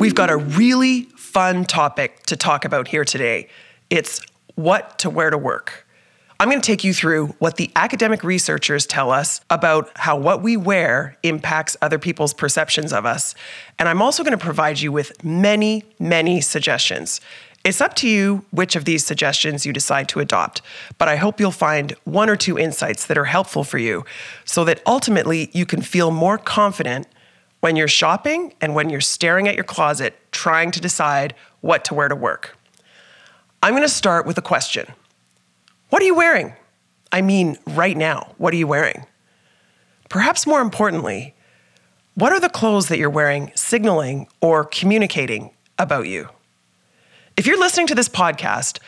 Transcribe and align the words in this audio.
We've 0.00 0.14
got 0.14 0.30
a 0.30 0.36
really 0.38 1.02
fun 1.14 1.66
topic 1.66 2.22
to 2.22 2.34
talk 2.34 2.64
about 2.64 2.88
here 2.88 3.04
today. 3.04 3.48
It's 3.90 4.22
what 4.54 4.98
to 5.00 5.10
wear 5.10 5.28
to 5.28 5.36
work. 5.36 5.86
I'm 6.40 6.48
going 6.48 6.62
to 6.62 6.66
take 6.66 6.84
you 6.84 6.94
through 6.94 7.34
what 7.38 7.58
the 7.58 7.70
academic 7.76 8.24
researchers 8.24 8.86
tell 8.86 9.10
us 9.10 9.42
about 9.50 9.90
how 9.96 10.16
what 10.16 10.40
we 10.40 10.56
wear 10.56 11.18
impacts 11.22 11.76
other 11.82 11.98
people's 11.98 12.32
perceptions 12.32 12.94
of 12.94 13.04
us. 13.04 13.34
And 13.78 13.90
I'm 13.90 14.00
also 14.00 14.24
going 14.24 14.32
to 14.32 14.42
provide 14.42 14.80
you 14.80 14.90
with 14.90 15.22
many, 15.22 15.84
many 15.98 16.40
suggestions. 16.40 17.20
It's 17.62 17.82
up 17.82 17.92
to 17.96 18.08
you 18.08 18.46
which 18.52 18.76
of 18.76 18.86
these 18.86 19.04
suggestions 19.04 19.66
you 19.66 19.72
decide 19.74 20.08
to 20.08 20.20
adopt, 20.20 20.62
but 20.96 21.08
I 21.08 21.16
hope 21.16 21.38
you'll 21.38 21.50
find 21.50 21.92
one 22.04 22.30
or 22.30 22.36
two 22.36 22.58
insights 22.58 23.04
that 23.04 23.18
are 23.18 23.26
helpful 23.26 23.64
for 23.64 23.76
you 23.76 24.06
so 24.46 24.64
that 24.64 24.80
ultimately 24.86 25.50
you 25.52 25.66
can 25.66 25.82
feel 25.82 26.10
more 26.10 26.38
confident 26.38 27.06
when 27.60 27.76
you're 27.76 27.88
shopping 27.88 28.54
and 28.60 28.74
when 28.74 28.90
you're 28.90 29.00
staring 29.00 29.48
at 29.48 29.54
your 29.54 29.64
closet 29.64 30.18
trying 30.32 30.70
to 30.70 30.80
decide 30.80 31.34
what 31.60 31.84
to 31.84 31.94
wear 31.94 32.08
to 32.08 32.16
work. 32.16 32.56
I'm 33.62 33.72
going 33.72 33.82
to 33.82 33.88
start 33.88 34.26
with 34.26 34.38
a 34.38 34.42
question 34.42 34.86
What 35.90 36.02
are 36.02 36.06
you 36.06 36.14
wearing? 36.14 36.54
I 37.12 37.22
mean, 37.22 37.58
right 37.66 37.96
now, 37.96 38.34
what 38.38 38.54
are 38.54 38.56
you 38.56 38.66
wearing? 38.66 39.04
Perhaps 40.08 40.46
more 40.46 40.60
importantly, 40.60 41.34
what 42.14 42.32
are 42.32 42.40
the 42.40 42.48
clothes 42.48 42.88
that 42.88 42.98
you're 42.98 43.10
wearing 43.10 43.52
signaling 43.54 44.28
or 44.40 44.64
communicating 44.64 45.50
about 45.78 46.06
you? 46.06 46.28
If 47.36 47.46
you're 47.46 47.58
listening 47.58 47.86
to 47.88 47.94
this 47.94 48.08
podcast, 48.08 48.78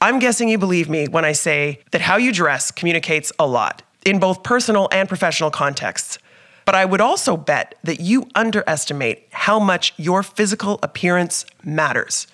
I'm 0.00 0.18
guessing 0.18 0.48
you 0.48 0.58
believe 0.58 0.88
me 0.88 1.06
when 1.06 1.24
I 1.24 1.32
say 1.32 1.80
that 1.90 2.00
how 2.00 2.16
you 2.16 2.32
dress 2.32 2.70
communicates 2.70 3.32
a 3.38 3.46
lot 3.46 3.82
in 4.04 4.18
both 4.18 4.42
personal 4.42 4.88
and 4.90 5.08
professional 5.08 5.50
contexts. 5.50 6.18
But 6.64 6.74
I 6.74 6.84
would 6.84 7.00
also 7.00 7.36
bet 7.36 7.74
that 7.82 8.00
you 8.00 8.28
underestimate 8.34 9.26
how 9.30 9.58
much 9.58 9.92
your 9.96 10.22
physical 10.22 10.78
appearance 10.82 11.44
matters. 11.64 12.26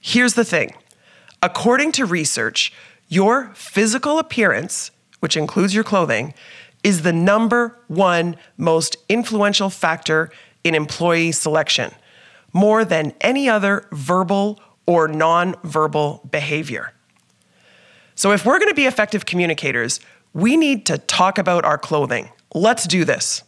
Here's 0.00 0.34
the 0.34 0.44
thing 0.44 0.74
according 1.42 1.92
to 1.92 2.04
research, 2.04 2.72
your 3.08 3.50
physical 3.54 4.18
appearance, 4.18 4.90
which 5.20 5.36
includes 5.36 5.74
your 5.74 5.84
clothing, 5.84 6.34
is 6.82 7.02
the 7.02 7.12
number 7.12 7.78
one 7.88 8.36
most 8.56 8.96
influential 9.08 9.70
factor 9.70 10.30
in 10.64 10.74
employee 10.74 11.32
selection, 11.32 11.92
more 12.52 12.84
than 12.84 13.12
any 13.20 13.48
other 13.48 13.86
verbal 13.92 14.60
or 14.86 15.06
non-verbal 15.08 16.26
behavior. 16.30 16.92
So, 18.14 18.32
if 18.32 18.44
we're 18.44 18.58
going 18.58 18.70
to 18.70 18.74
be 18.74 18.86
effective 18.86 19.26
communicators, 19.26 20.00
we 20.32 20.56
need 20.56 20.86
to 20.86 20.98
talk 20.98 21.38
about 21.38 21.64
our 21.64 21.78
clothing. 21.78 22.30
Let's 22.54 22.86
do 22.86 23.04
this. 23.04 23.42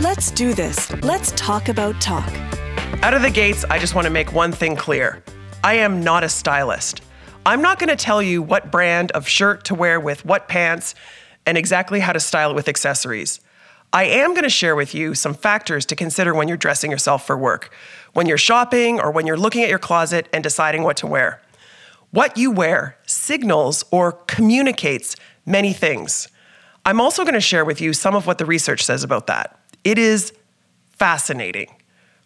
Let's 0.00 0.30
do 0.30 0.54
this. 0.54 0.92
Let's 1.02 1.32
talk 1.32 1.68
about 1.68 2.00
talk. 2.00 2.32
Out 3.02 3.14
of 3.14 3.22
the 3.22 3.30
gates, 3.30 3.64
I 3.68 3.80
just 3.80 3.96
want 3.96 4.04
to 4.04 4.12
make 4.12 4.32
one 4.32 4.52
thing 4.52 4.76
clear 4.76 5.24
I 5.64 5.74
am 5.74 6.04
not 6.04 6.22
a 6.22 6.28
stylist. 6.28 7.00
I'm 7.44 7.60
not 7.60 7.80
going 7.80 7.88
to 7.88 7.96
tell 7.96 8.22
you 8.22 8.40
what 8.40 8.70
brand 8.70 9.10
of 9.10 9.26
shirt 9.26 9.64
to 9.64 9.74
wear 9.74 9.98
with 9.98 10.24
what 10.24 10.46
pants 10.46 10.94
and 11.46 11.58
exactly 11.58 11.98
how 11.98 12.12
to 12.12 12.20
style 12.20 12.52
it 12.52 12.54
with 12.54 12.68
accessories. 12.68 13.40
I 13.92 14.04
am 14.04 14.34
going 14.34 14.44
to 14.44 14.50
share 14.50 14.76
with 14.76 14.94
you 14.94 15.16
some 15.16 15.34
factors 15.34 15.84
to 15.86 15.96
consider 15.96 16.32
when 16.32 16.46
you're 16.46 16.56
dressing 16.56 16.92
yourself 16.92 17.26
for 17.26 17.36
work, 17.36 17.74
when 18.12 18.26
you're 18.26 18.38
shopping, 18.38 19.00
or 19.00 19.10
when 19.10 19.26
you're 19.26 19.36
looking 19.36 19.64
at 19.64 19.68
your 19.68 19.80
closet 19.80 20.28
and 20.32 20.44
deciding 20.44 20.84
what 20.84 20.96
to 20.98 21.08
wear. 21.08 21.42
What 22.12 22.36
you 22.36 22.52
wear 22.52 22.98
signals 23.04 23.84
or 23.90 24.12
communicates 24.12 25.16
many 25.44 25.72
things. 25.72 26.28
I'm 26.86 27.00
also 27.00 27.24
going 27.24 27.34
to 27.34 27.40
share 27.40 27.64
with 27.64 27.80
you 27.80 27.92
some 27.92 28.14
of 28.14 28.28
what 28.28 28.38
the 28.38 28.46
research 28.46 28.84
says 28.84 29.02
about 29.02 29.26
that. 29.26 29.57
It 29.84 29.98
is 29.98 30.32
fascinating. 30.90 31.74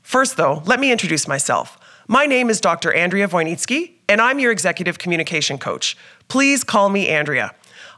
First, 0.03 0.37
though, 0.37 0.63
let 0.67 0.81
me 0.81 0.91
introduce 0.91 1.29
myself. 1.29 1.79
My 2.09 2.27
name 2.27 2.51
is 2.51 2.61
Dr. 2.61 2.93
Andrea 2.93 3.29
Wojnicki, 3.29 3.93
and 4.09 4.21
I'm 4.21 4.39
your 4.39 4.51
executive 4.51 4.99
communication 4.99 5.59
coach. 5.59 5.97
Please 6.29 6.65
call 6.65 6.89
me 6.89 7.09
Andrea. 7.09 7.55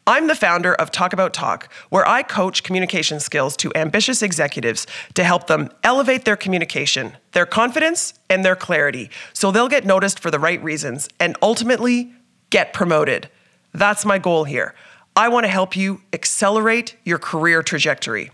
I'm 0.06 0.26
the 0.26 0.34
founder 0.34 0.74
of 0.74 0.90
Talk 0.90 1.14
About 1.14 1.32
Talk, 1.32 1.72
where 1.88 2.06
I 2.06 2.22
coach 2.22 2.62
communication 2.62 3.20
skills 3.20 3.56
to 3.56 3.72
ambitious 3.74 4.20
executives 4.20 4.86
to 5.14 5.24
help 5.24 5.46
them 5.46 5.70
elevate 5.82 6.26
their 6.26 6.36
communication, 6.36 7.16
their 7.32 7.46
confidence, 7.46 8.12
and 8.28 8.44
their 8.44 8.54
clarity 8.54 9.08
so 9.32 9.50
they'll 9.50 9.66
get 9.66 9.86
noticed 9.86 10.20
for 10.20 10.30
the 10.30 10.38
right 10.38 10.62
reasons 10.62 11.08
and 11.18 11.38
ultimately 11.40 12.12
get 12.50 12.74
promoted. 12.74 13.30
That's 13.72 14.04
my 14.04 14.18
goal 14.18 14.44
here. 14.44 14.74
I 15.16 15.28
want 15.28 15.44
to 15.44 15.50
help 15.50 15.74
you 15.74 16.02
accelerate 16.12 16.96
your 17.04 17.18
career 17.18 17.62
trajectory. 17.62 18.30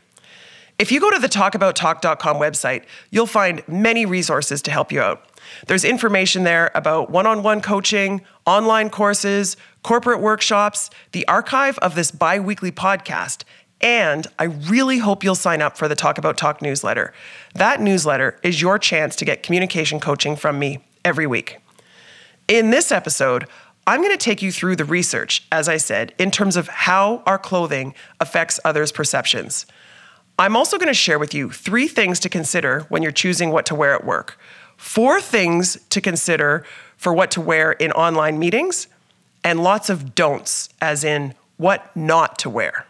If 0.80 0.90
you 0.90 0.98
go 0.98 1.10
to 1.10 1.18
the 1.18 1.28
talkabouttalk.com 1.28 2.38
website, 2.38 2.84
you'll 3.10 3.26
find 3.26 3.62
many 3.68 4.06
resources 4.06 4.62
to 4.62 4.70
help 4.70 4.90
you 4.90 5.02
out. 5.02 5.28
There's 5.66 5.84
information 5.84 6.44
there 6.44 6.70
about 6.74 7.10
one 7.10 7.26
on 7.26 7.42
one 7.42 7.60
coaching, 7.60 8.22
online 8.46 8.88
courses, 8.88 9.58
corporate 9.82 10.20
workshops, 10.20 10.88
the 11.12 11.28
archive 11.28 11.76
of 11.80 11.96
this 11.96 12.10
bi 12.10 12.40
weekly 12.40 12.72
podcast, 12.72 13.42
and 13.82 14.26
I 14.38 14.44
really 14.44 14.96
hope 14.96 15.22
you'll 15.22 15.34
sign 15.34 15.60
up 15.60 15.76
for 15.76 15.86
the 15.86 15.94
Talk 15.94 16.16
About 16.16 16.38
Talk 16.38 16.62
newsletter. 16.62 17.12
That 17.54 17.82
newsletter 17.82 18.40
is 18.42 18.62
your 18.62 18.78
chance 18.78 19.16
to 19.16 19.26
get 19.26 19.42
communication 19.42 20.00
coaching 20.00 20.34
from 20.34 20.58
me 20.58 20.82
every 21.04 21.26
week. 21.26 21.58
In 22.48 22.70
this 22.70 22.90
episode, 22.90 23.46
I'm 23.86 24.00
going 24.00 24.16
to 24.16 24.24
take 24.24 24.40
you 24.40 24.50
through 24.50 24.76
the 24.76 24.86
research, 24.86 25.46
as 25.52 25.68
I 25.68 25.76
said, 25.76 26.14
in 26.16 26.30
terms 26.30 26.56
of 26.56 26.68
how 26.68 27.22
our 27.26 27.38
clothing 27.38 27.94
affects 28.18 28.58
others' 28.64 28.92
perceptions. 28.92 29.66
I'm 30.40 30.56
also 30.56 30.78
going 30.78 30.88
to 30.88 30.94
share 30.94 31.18
with 31.18 31.34
you 31.34 31.50
three 31.50 31.86
things 31.86 32.18
to 32.20 32.30
consider 32.30 32.86
when 32.88 33.02
you're 33.02 33.12
choosing 33.12 33.50
what 33.50 33.66
to 33.66 33.74
wear 33.74 33.94
at 33.94 34.06
work, 34.06 34.38
four 34.78 35.20
things 35.20 35.76
to 35.90 36.00
consider 36.00 36.64
for 36.96 37.12
what 37.12 37.30
to 37.32 37.42
wear 37.42 37.72
in 37.72 37.92
online 37.92 38.38
meetings, 38.38 38.88
and 39.44 39.62
lots 39.62 39.90
of 39.90 40.14
don'ts, 40.14 40.70
as 40.80 41.04
in 41.04 41.34
what 41.58 41.94
not 41.94 42.38
to 42.38 42.48
wear. 42.48 42.86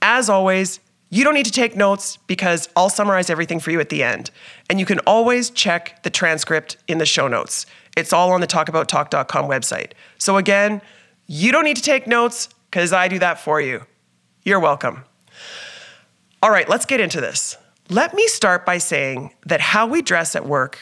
As 0.00 0.30
always, 0.30 0.78
you 1.08 1.24
don't 1.24 1.34
need 1.34 1.46
to 1.46 1.50
take 1.50 1.74
notes 1.74 2.18
because 2.28 2.68
I'll 2.76 2.88
summarize 2.88 3.30
everything 3.30 3.58
for 3.58 3.72
you 3.72 3.80
at 3.80 3.88
the 3.88 4.04
end. 4.04 4.30
And 4.68 4.78
you 4.78 4.86
can 4.86 5.00
always 5.00 5.50
check 5.50 6.00
the 6.04 6.10
transcript 6.10 6.76
in 6.86 6.98
the 6.98 7.06
show 7.06 7.26
notes. 7.26 7.66
It's 7.96 8.12
all 8.12 8.30
on 8.30 8.40
the 8.40 8.46
talkabouttalk.com 8.46 9.46
website. 9.46 9.90
So 10.18 10.36
again, 10.36 10.82
you 11.26 11.50
don't 11.50 11.64
need 11.64 11.78
to 11.78 11.82
take 11.82 12.06
notes 12.06 12.48
because 12.70 12.92
I 12.92 13.08
do 13.08 13.18
that 13.18 13.40
for 13.40 13.60
you. 13.60 13.86
You're 14.44 14.60
welcome. 14.60 15.04
All 16.42 16.50
right, 16.50 16.66
let's 16.70 16.86
get 16.86 17.00
into 17.00 17.20
this. 17.20 17.58
Let 17.90 18.14
me 18.14 18.26
start 18.26 18.64
by 18.64 18.78
saying 18.78 19.34
that 19.44 19.60
how 19.60 19.86
we 19.86 20.00
dress 20.00 20.34
at 20.34 20.46
work 20.46 20.78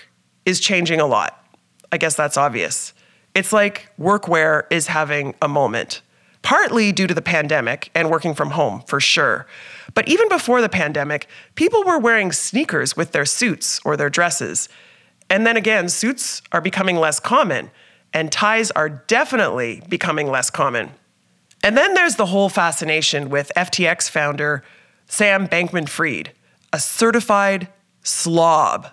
is 0.47 0.61
changing 0.61 1.01
a 1.01 1.07
lot. 1.07 1.45
I 1.91 1.99
guess 1.99 2.15
that's 2.15 2.37
obvious. 2.37 2.93
It's 3.35 3.53
like 3.53 3.91
workwear 3.99 4.65
is 4.71 4.87
having 4.87 5.35
a 5.43 5.49
moment, 5.49 6.01
partly 6.43 6.93
due 6.93 7.09
to 7.09 7.15
the 7.15 7.23
pandemic 7.23 7.91
and 7.93 8.09
working 8.09 8.35
from 8.35 8.51
home, 8.51 8.83
for 8.87 9.01
sure. 9.01 9.49
But 9.95 10.07
even 10.07 10.29
before 10.29 10.61
the 10.61 10.69
pandemic, 10.69 11.27
people 11.57 11.83
were 11.83 11.99
wearing 11.99 12.31
sneakers 12.31 12.97
with 12.97 13.11
their 13.11 13.25
suits 13.25 13.81
or 13.85 13.97
their 13.97 14.11
dresses. 14.11 14.69
And 15.29 15.45
then 15.45 15.57
again, 15.57 15.89
suits 15.89 16.41
are 16.53 16.61
becoming 16.61 16.97
less 16.97 17.19
common, 17.19 17.73
and 18.13 18.31
ties 18.31 18.71
are 18.71 18.89
definitely 18.89 19.83
becoming 19.89 20.31
less 20.31 20.51
common. 20.51 20.91
And 21.65 21.77
then 21.77 21.95
there's 21.95 22.15
the 22.15 22.27
whole 22.27 22.49
fascination 22.49 23.29
with 23.29 23.51
FTX 23.57 24.09
founder 24.09 24.63
Sam 25.09 25.49
Bankman 25.49 25.89
Fried, 25.89 26.33
a 26.73 26.79
certified 26.79 27.69
slob. 28.03 28.89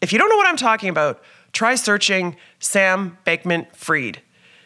If 0.00 0.12
you 0.12 0.18
don't 0.18 0.28
know 0.28 0.36
what 0.36 0.46
I'm 0.46 0.56
talking 0.56 0.88
about, 0.88 1.22
try 1.52 1.74
searching 1.74 2.36
Sam 2.60 3.18
Bankman 3.26 3.66
Fried. 3.74 4.22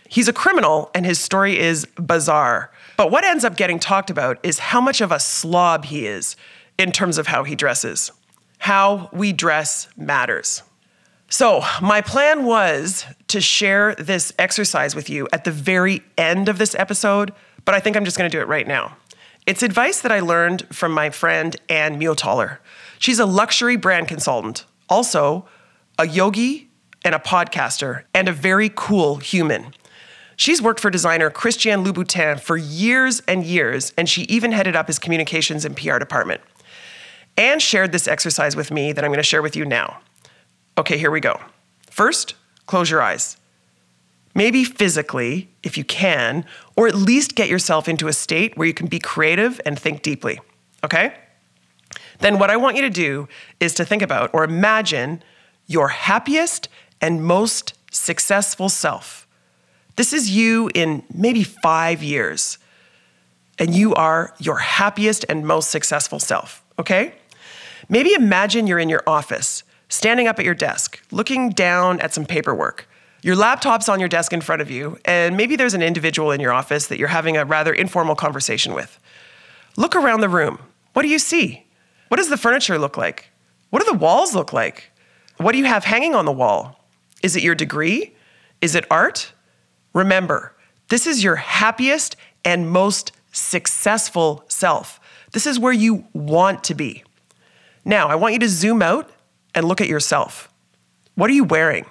He's 0.09 0.29
a 0.29 0.33
criminal 0.33 0.91
and 0.95 1.07
his 1.07 1.19
story 1.19 1.59
is 1.59 1.87
bizarre. 1.97 2.71
But 2.97 3.11
what 3.11 3.25
ends 3.25 3.45
up 3.45 3.57
getting 3.57 3.79
talked 3.79 4.11
about 4.11 4.39
is 4.43 4.59
how 4.59 4.81
much 4.81 5.01
of 5.01 5.11
a 5.11 5.19
slob 5.21 5.87
he 5.87 6.07
is 6.07 6.37
in 6.79 6.93
terms 6.93 7.17
of 7.17 7.29
how 7.29 7.45
he 7.45 7.55
dresses. 7.55 8.13
How 8.59 9.09
we 9.13 9.33
dress 9.33 9.89
matters. 9.97 10.63
So, 11.33 11.63
my 11.81 12.01
plan 12.01 12.45
was 12.45 13.07
to 13.29 13.41
share 13.41 13.95
this 13.95 14.33
exercise 14.37 14.97
with 14.97 15.09
you 15.09 15.29
at 15.33 15.45
the 15.45 15.53
very 15.53 16.03
end 16.19 16.49
of 16.49 16.59
this 16.59 16.75
episode, 16.75 17.33
but 17.65 17.75
I 17.75 17.81
think 17.81 17.97
I'm 17.97 18.05
just 18.05 18.19
gonna 18.19 18.29
do 18.29 18.41
it 18.41 18.49
right 18.49 18.67
now. 18.67 18.97
It's 19.51 19.65
advice 19.65 20.01
that 20.03 20.13
I 20.13 20.21
learned 20.21 20.65
from 20.73 20.93
my 20.93 21.11
friend 21.11 21.57
Anne 21.69 21.99
Muetaler. 21.99 22.59
She's 23.01 23.19
a 23.19 23.27
luxury 23.27 23.75
brand 23.75 24.07
consultant, 24.07 24.65
also 24.89 25.45
a 25.99 26.07
yogi 26.07 26.71
and 27.05 27.17
a 27.17 27.19
podcaster, 27.19 28.05
and 28.15 28.29
a 28.29 28.33
very 28.33 28.71
cool 28.73 29.17
human. 29.17 29.75
She's 30.37 30.63
worked 30.63 30.79
for 30.79 30.89
designer 30.89 31.31
Christian 31.31 31.85
Louboutin 31.85 32.39
for 32.39 32.57
years 32.57 33.23
and 33.27 33.43
years, 33.43 33.93
and 33.99 34.09
she 34.09 34.23
even 34.23 34.53
headed 34.53 34.77
up 34.77 34.87
his 34.87 35.01
communications 35.01 35.65
and 35.65 35.77
PR 35.77 35.99
department. 35.99 36.43
Anne 37.37 37.59
shared 37.59 37.91
this 37.91 38.07
exercise 38.07 38.55
with 38.55 38.71
me 38.71 38.93
that 38.93 39.05
I'm 39.05 39.11
going 39.11 39.17
to 39.17 39.25
share 39.25 39.43
with 39.43 39.57
you 39.57 39.65
now. 39.65 39.99
Okay, 40.79 40.97
here 40.97 41.11
we 41.11 41.19
go. 41.19 41.41
First, 41.91 42.35
close 42.67 42.89
your 42.89 43.03
eyes. 43.03 43.37
Maybe 44.41 44.65
physically, 44.65 45.51
if 45.63 45.77
you 45.77 45.85
can, 45.85 46.47
or 46.75 46.89
at 46.89 46.95
least 46.95 47.35
get 47.35 47.51
yourself 47.51 47.89
into 47.89 48.09
a 48.09 48.13
state 48.15 48.57
where 48.57 48.67
you 48.67 48.73
can 48.73 48.87
be 48.87 48.99
creative 48.99 49.61
and 49.67 49.79
think 49.79 50.01
deeply. 50.01 50.41
Okay? 50.83 51.13
then 52.21 52.39
what 52.39 52.51
I 52.51 52.57
want 52.57 52.77
you 52.77 52.83
to 52.83 52.91
do 52.91 53.29
is 53.59 53.75
to 53.75 53.85
think 53.85 54.03
about 54.03 54.31
or 54.33 54.45
imagine 54.45 55.23
your 55.67 55.89
happiest 55.89 56.69
and 57.01 57.23
most 57.23 57.75
successful 57.91 58.69
self. 58.69 59.27
This 59.97 60.13
is 60.13 60.31
you 60.31 60.71
in 60.75 61.03
maybe 61.13 61.45
five 61.45 62.03
years, 62.03 62.57
and 63.59 63.75
you 63.75 63.95
are 63.95 64.35
your 64.39 64.59
happiest 64.59 65.25
and 65.29 65.47
most 65.47 65.71
successful 65.71 66.19
self, 66.19 66.65
okay? 66.79 67.15
Maybe 67.89 68.15
imagine 68.15 68.67
you're 68.67 68.79
in 68.79 68.89
your 68.89 69.03
office, 69.07 69.65
standing 69.89 70.27
up 70.29 70.39
at 70.39 70.47
your 70.47 70.55
desk, 70.55 71.03
looking 71.11 71.51
down 71.51 72.01
at 72.01 72.15
some 72.15 72.25
paperwork. 72.25 72.87
Your 73.23 73.37
laptop's 73.37 73.89
on 73.89 74.01
your 74.01 74.09
desk 74.09 74.33
in 74.33 74.41
front 74.41 74.63
of 74.63 74.71
you, 74.71 74.99
and 75.05 75.37
maybe 75.37 75.57
there's 75.57 75.75
an 75.75 75.83
individual 75.83 76.31
in 76.31 76.41
your 76.41 76.53
office 76.53 76.87
that 76.87 76.99
you're 76.99 77.09
having 77.09 77.37
a 77.37 77.45
rather 77.45 77.73
informal 77.73 78.15
conversation 78.15 78.73
with. 78.73 78.99
Look 79.77 79.95
around 79.95 80.21
the 80.21 80.29
room. 80.29 80.59
What 80.95 81.03
do 81.03 81.09
you 81.09 81.19
see? 81.19 81.67
What 82.09 82.17
does 82.17 82.31
the 82.31 82.37
furniture 82.37 82.79
look 82.79 82.97
like? 82.97 83.31
What 83.69 83.85
do 83.85 83.93
the 83.93 83.99
walls 83.99 84.35
look 84.35 84.53
like? 84.53 84.91
What 85.37 85.53
do 85.53 85.59
you 85.59 85.67
have 85.67 85.85
hanging 85.85 86.15
on 86.15 86.25
the 86.25 86.33
wall? 86.33 86.85
Is 87.23 87.37
it 87.37 87.43
your 87.43 87.55
degree? 87.55 88.15
Is 88.61 88.75
it 88.75 88.85
art? 88.91 89.33
Remember, 89.93 90.55
this 90.89 91.07
is 91.07 91.23
your 91.23 91.37
happiest 91.37 92.17
and 92.45 92.71
most 92.71 93.13
successful 93.33 94.45
self. 94.49 94.99
This 95.33 95.47
is 95.47 95.59
where 95.59 95.73
you 95.73 96.07
want 96.13 96.65
to 96.65 96.75
be. 96.75 97.05
Now, 97.85 98.09
I 98.09 98.15
want 98.15 98.35
you 98.35 98.41
to 98.41 98.49
zoom 98.49 98.83
out 98.83 99.11
and 99.55 99.67
look 99.67 99.81
at 99.81 99.89
yourself. 99.89 100.51
What 101.15 101.31
are 101.31 101.35
you 101.35 101.45
wearing? 101.45 101.87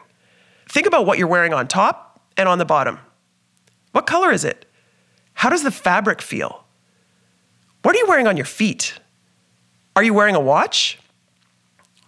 Think 0.69 0.87
about 0.87 1.05
what 1.05 1.17
you're 1.17 1.27
wearing 1.27 1.53
on 1.53 1.67
top 1.67 2.21
and 2.37 2.47
on 2.47 2.59
the 2.59 2.65
bottom. 2.65 2.99
What 3.91 4.05
color 4.05 4.31
is 4.31 4.45
it? 4.45 4.65
How 5.33 5.49
does 5.49 5.63
the 5.63 5.71
fabric 5.71 6.21
feel? 6.21 6.63
What 7.81 7.95
are 7.95 7.99
you 7.99 8.07
wearing 8.07 8.27
on 8.27 8.37
your 8.37 8.45
feet? 8.45 8.99
Are 9.95 10.03
you 10.03 10.13
wearing 10.13 10.35
a 10.35 10.39
watch? 10.39 10.99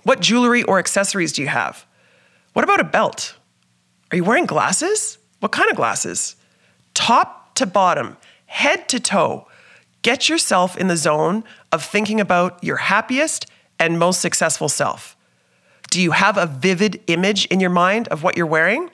What 0.03 0.19
jewelry 0.19 0.63
or 0.63 0.79
accessories 0.79 1.33
do 1.33 1.41
you 1.41 1.47
have? 1.47 1.85
What 2.53 2.63
about 2.63 2.79
a 2.79 2.85
belt? 2.85 3.35
Are 4.11 4.17
you 4.17 4.23
wearing 4.23 4.45
glasses? 4.45 5.17
What 5.39 5.51
kind 5.51 5.69
of 5.69 5.75
glasses? 5.75 6.35
Top 6.93 7.55
to 7.55 7.65
bottom, 7.65 8.17
head 8.45 8.87
to 8.89 8.99
toe, 8.99 9.47
get 10.01 10.29
yourself 10.29 10.77
in 10.77 10.87
the 10.87 10.97
zone 10.97 11.43
of 11.71 11.83
thinking 11.83 12.19
about 12.19 12.63
your 12.63 12.77
happiest 12.77 13.45
and 13.79 13.97
most 13.97 14.21
successful 14.21 14.69
self. 14.69 15.15
Do 15.91 16.01
you 16.01 16.11
have 16.11 16.37
a 16.37 16.45
vivid 16.45 17.03
image 17.07 17.45
in 17.47 17.59
your 17.59 17.69
mind 17.69 18.07
of 18.07 18.23
what 18.23 18.37
you're 18.37 18.47
wearing? 18.47 18.89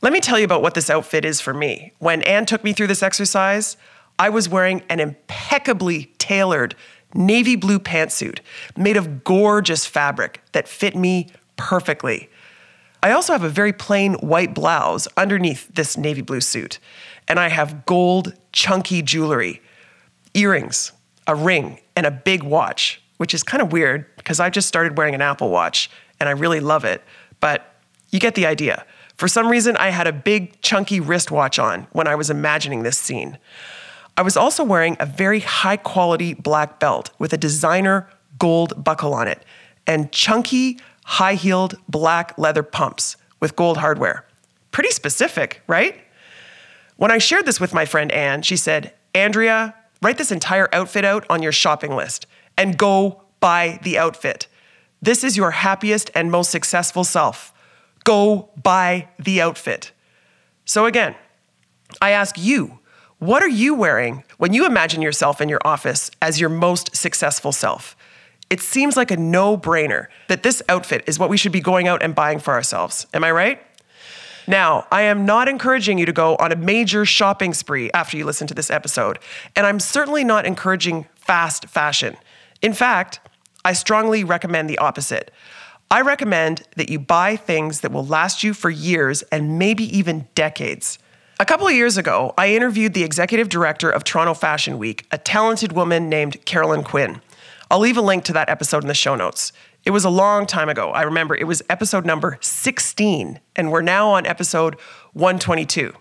Let 0.00 0.14
me 0.14 0.20
tell 0.20 0.38
you 0.38 0.46
about 0.46 0.62
what 0.62 0.72
this 0.72 0.88
outfit 0.88 1.26
is 1.26 1.42
for 1.42 1.52
me. 1.52 1.92
When 1.98 2.22
Anne 2.22 2.46
took 2.46 2.64
me 2.64 2.72
through 2.72 2.86
this 2.86 3.02
exercise, 3.02 3.76
I 4.18 4.30
was 4.30 4.48
wearing 4.48 4.82
an 4.88 5.00
impeccably 5.00 6.14
tailored 6.16 6.74
navy 7.12 7.56
blue 7.56 7.78
pantsuit 7.78 8.38
made 8.74 8.96
of 8.96 9.22
gorgeous 9.22 9.84
fabric 9.84 10.40
that 10.52 10.66
fit 10.66 10.96
me 10.96 11.28
perfectly. 11.56 12.30
I 13.02 13.12
also 13.12 13.34
have 13.34 13.44
a 13.44 13.50
very 13.50 13.74
plain 13.74 14.14
white 14.14 14.54
blouse 14.54 15.08
underneath 15.18 15.68
this 15.74 15.98
navy 15.98 16.22
blue 16.22 16.40
suit, 16.40 16.78
and 17.28 17.38
I 17.38 17.48
have 17.48 17.84
gold, 17.84 18.32
chunky 18.52 19.02
jewelry, 19.02 19.60
earrings, 20.32 20.92
a 21.26 21.34
ring, 21.34 21.80
and 21.94 22.06
a 22.06 22.10
big 22.10 22.42
watch, 22.42 22.99
which 23.20 23.34
is 23.34 23.42
kind 23.42 23.60
of 23.60 23.70
weird 23.70 24.06
because 24.16 24.40
I 24.40 24.48
just 24.48 24.66
started 24.66 24.96
wearing 24.96 25.14
an 25.14 25.20
Apple 25.20 25.50
Watch 25.50 25.90
and 26.18 26.26
I 26.26 26.32
really 26.32 26.58
love 26.58 26.86
it, 26.86 27.02
but 27.38 27.74
you 28.08 28.18
get 28.18 28.34
the 28.34 28.46
idea. 28.46 28.86
For 29.18 29.28
some 29.28 29.48
reason, 29.48 29.76
I 29.76 29.90
had 29.90 30.06
a 30.06 30.12
big, 30.12 30.58
chunky 30.62 31.00
wristwatch 31.00 31.58
on 31.58 31.86
when 31.92 32.08
I 32.08 32.14
was 32.14 32.30
imagining 32.30 32.82
this 32.82 32.98
scene. 32.98 33.36
I 34.16 34.22
was 34.22 34.38
also 34.38 34.64
wearing 34.64 34.96
a 34.98 35.04
very 35.04 35.40
high 35.40 35.76
quality 35.76 36.32
black 36.32 36.80
belt 36.80 37.10
with 37.18 37.34
a 37.34 37.36
designer 37.36 38.08
gold 38.38 38.82
buckle 38.82 39.12
on 39.12 39.28
it 39.28 39.44
and 39.86 40.10
chunky, 40.12 40.78
high 41.04 41.34
heeled 41.34 41.76
black 41.90 42.32
leather 42.38 42.62
pumps 42.62 43.18
with 43.38 43.54
gold 43.54 43.76
hardware. 43.76 44.24
Pretty 44.72 44.92
specific, 44.92 45.60
right? 45.66 46.00
When 46.96 47.10
I 47.10 47.18
shared 47.18 47.44
this 47.44 47.60
with 47.60 47.74
my 47.74 47.84
friend 47.84 48.10
Anne, 48.12 48.40
she 48.40 48.56
said, 48.56 48.94
Andrea, 49.14 49.74
write 50.00 50.16
this 50.16 50.32
entire 50.32 50.74
outfit 50.74 51.04
out 51.04 51.26
on 51.28 51.42
your 51.42 51.52
shopping 51.52 51.94
list 51.94 52.26
and 52.56 52.76
go 52.76 53.22
buy 53.40 53.78
the 53.82 53.98
outfit. 53.98 54.46
This 55.02 55.24
is 55.24 55.36
your 55.36 55.52
happiest 55.52 56.10
and 56.14 56.30
most 56.30 56.50
successful 56.50 57.04
self. 57.04 57.52
Go 58.04 58.50
buy 58.62 59.08
the 59.18 59.40
outfit. 59.40 59.92
So, 60.64 60.86
again, 60.86 61.14
I 62.00 62.10
ask 62.10 62.36
you, 62.38 62.78
what 63.18 63.42
are 63.42 63.48
you 63.48 63.74
wearing 63.74 64.24
when 64.38 64.52
you 64.52 64.66
imagine 64.66 65.02
yourself 65.02 65.40
in 65.40 65.48
your 65.48 65.60
office 65.64 66.10
as 66.22 66.40
your 66.40 66.48
most 66.48 66.94
successful 66.96 67.52
self? 67.52 67.96
It 68.48 68.60
seems 68.60 68.96
like 68.96 69.10
a 69.10 69.16
no 69.16 69.56
brainer 69.56 70.06
that 70.28 70.42
this 70.42 70.62
outfit 70.68 71.04
is 71.06 71.18
what 71.18 71.30
we 71.30 71.36
should 71.36 71.52
be 71.52 71.60
going 71.60 71.86
out 71.86 72.02
and 72.02 72.14
buying 72.14 72.40
for 72.40 72.54
ourselves. 72.54 73.06
Am 73.14 73.22
I 73.22 73.30
right? 73.30 73.62
Now, 74.46 74.86
I 74.90 75.02
am 75.02 75.24
not 75.24 75.48
encouraging 75.48 75.98
you 75.98 76.06
to 76.06 76.12
go 76.12 76.34
on 76.36 76.50
a 76.50 76.56
major 76.56 77.04
shopping 77.04 77.54
spree 77.54 77.90
after 77.92 78.16
you 78.16 78.24
listen 78.24 78.46
to 78.48 78.54
this 78.54 78.70
episode, 78.70 79.18
and 79.54 79.66
I'm 79.66 79.78
certainly 79.78 80.24
not 80.24 80.46
encouraging 80.46 81.06
fast 81.14 81.66
fashion. 81.66 82.16
In 82.62 82.72
fact, 82.72 83.20
I 83.64 83.72
strongly 83.72 84.24
recommend 84.24 84.68
the 84.68 84.78
opposite. 84.78 85.30
I 85.90 86.02
recommend 86.02 86.62
that 86.76 86.88
you 86.88 86.98
buy 86.98 87.36
things 87.36 87.80
that 87.80 87.90
will 87.90 88.06
last 88.06 88.42
you 88.42 88.54
for 88.54 88.70
years 88.70 89.22
and 89.32 89.58
maybe 89.58 89.84
even 89.96 90.28
decades. 90.34 90.98
A 91.40 91.44
couple 91.44 91.66
of 91.66 91.72
years 91.72 91.96
ago, 91.96 92.34
I 92.36 92.54
interviewed 92.54 92.94
the 92.94 93.02
executive 93.02 93.48
director 93.48 93.90
of 93.90 94.04
Toronto 94.04 94.34
Fashion 94.34 94.78
Week, 94.78 95.06
a 95.10 95.18
talented 95.18 95.72
woman 95.72 96.08
named 96.08 96.44
Carolyn 96.44 96.84
Quinn. 96.84 97.20
I'll 97.70 97.78
leave 97.78 97.96
a 97.96 98.02
link 98.02 98.24
to 98.24 98.32
that 98.34 98.50
episode 98.50 98.84
in 98.84 98.88
the 98.88 98.94
show 98.94 99.14
notes. 99.14 99.52
It 99.84 99.90
was 99.92 100.04
a 100.04 100.10
long 100.10 100.46
time 100.46 100.68
ago. 100.68 100.90
I 100.90 101.02
remember 101.02 101.34
it 101.34 101.46
was 101.46 101.62
episode 101.70 102.04
number 102.04 102.38
16, 102.42 103.40
and 103.56 103.72
we're 103.72 103.80
now 103.80 104.10
on 104.10 104.26
episode 104.26 104.74
122. 105.14 105.94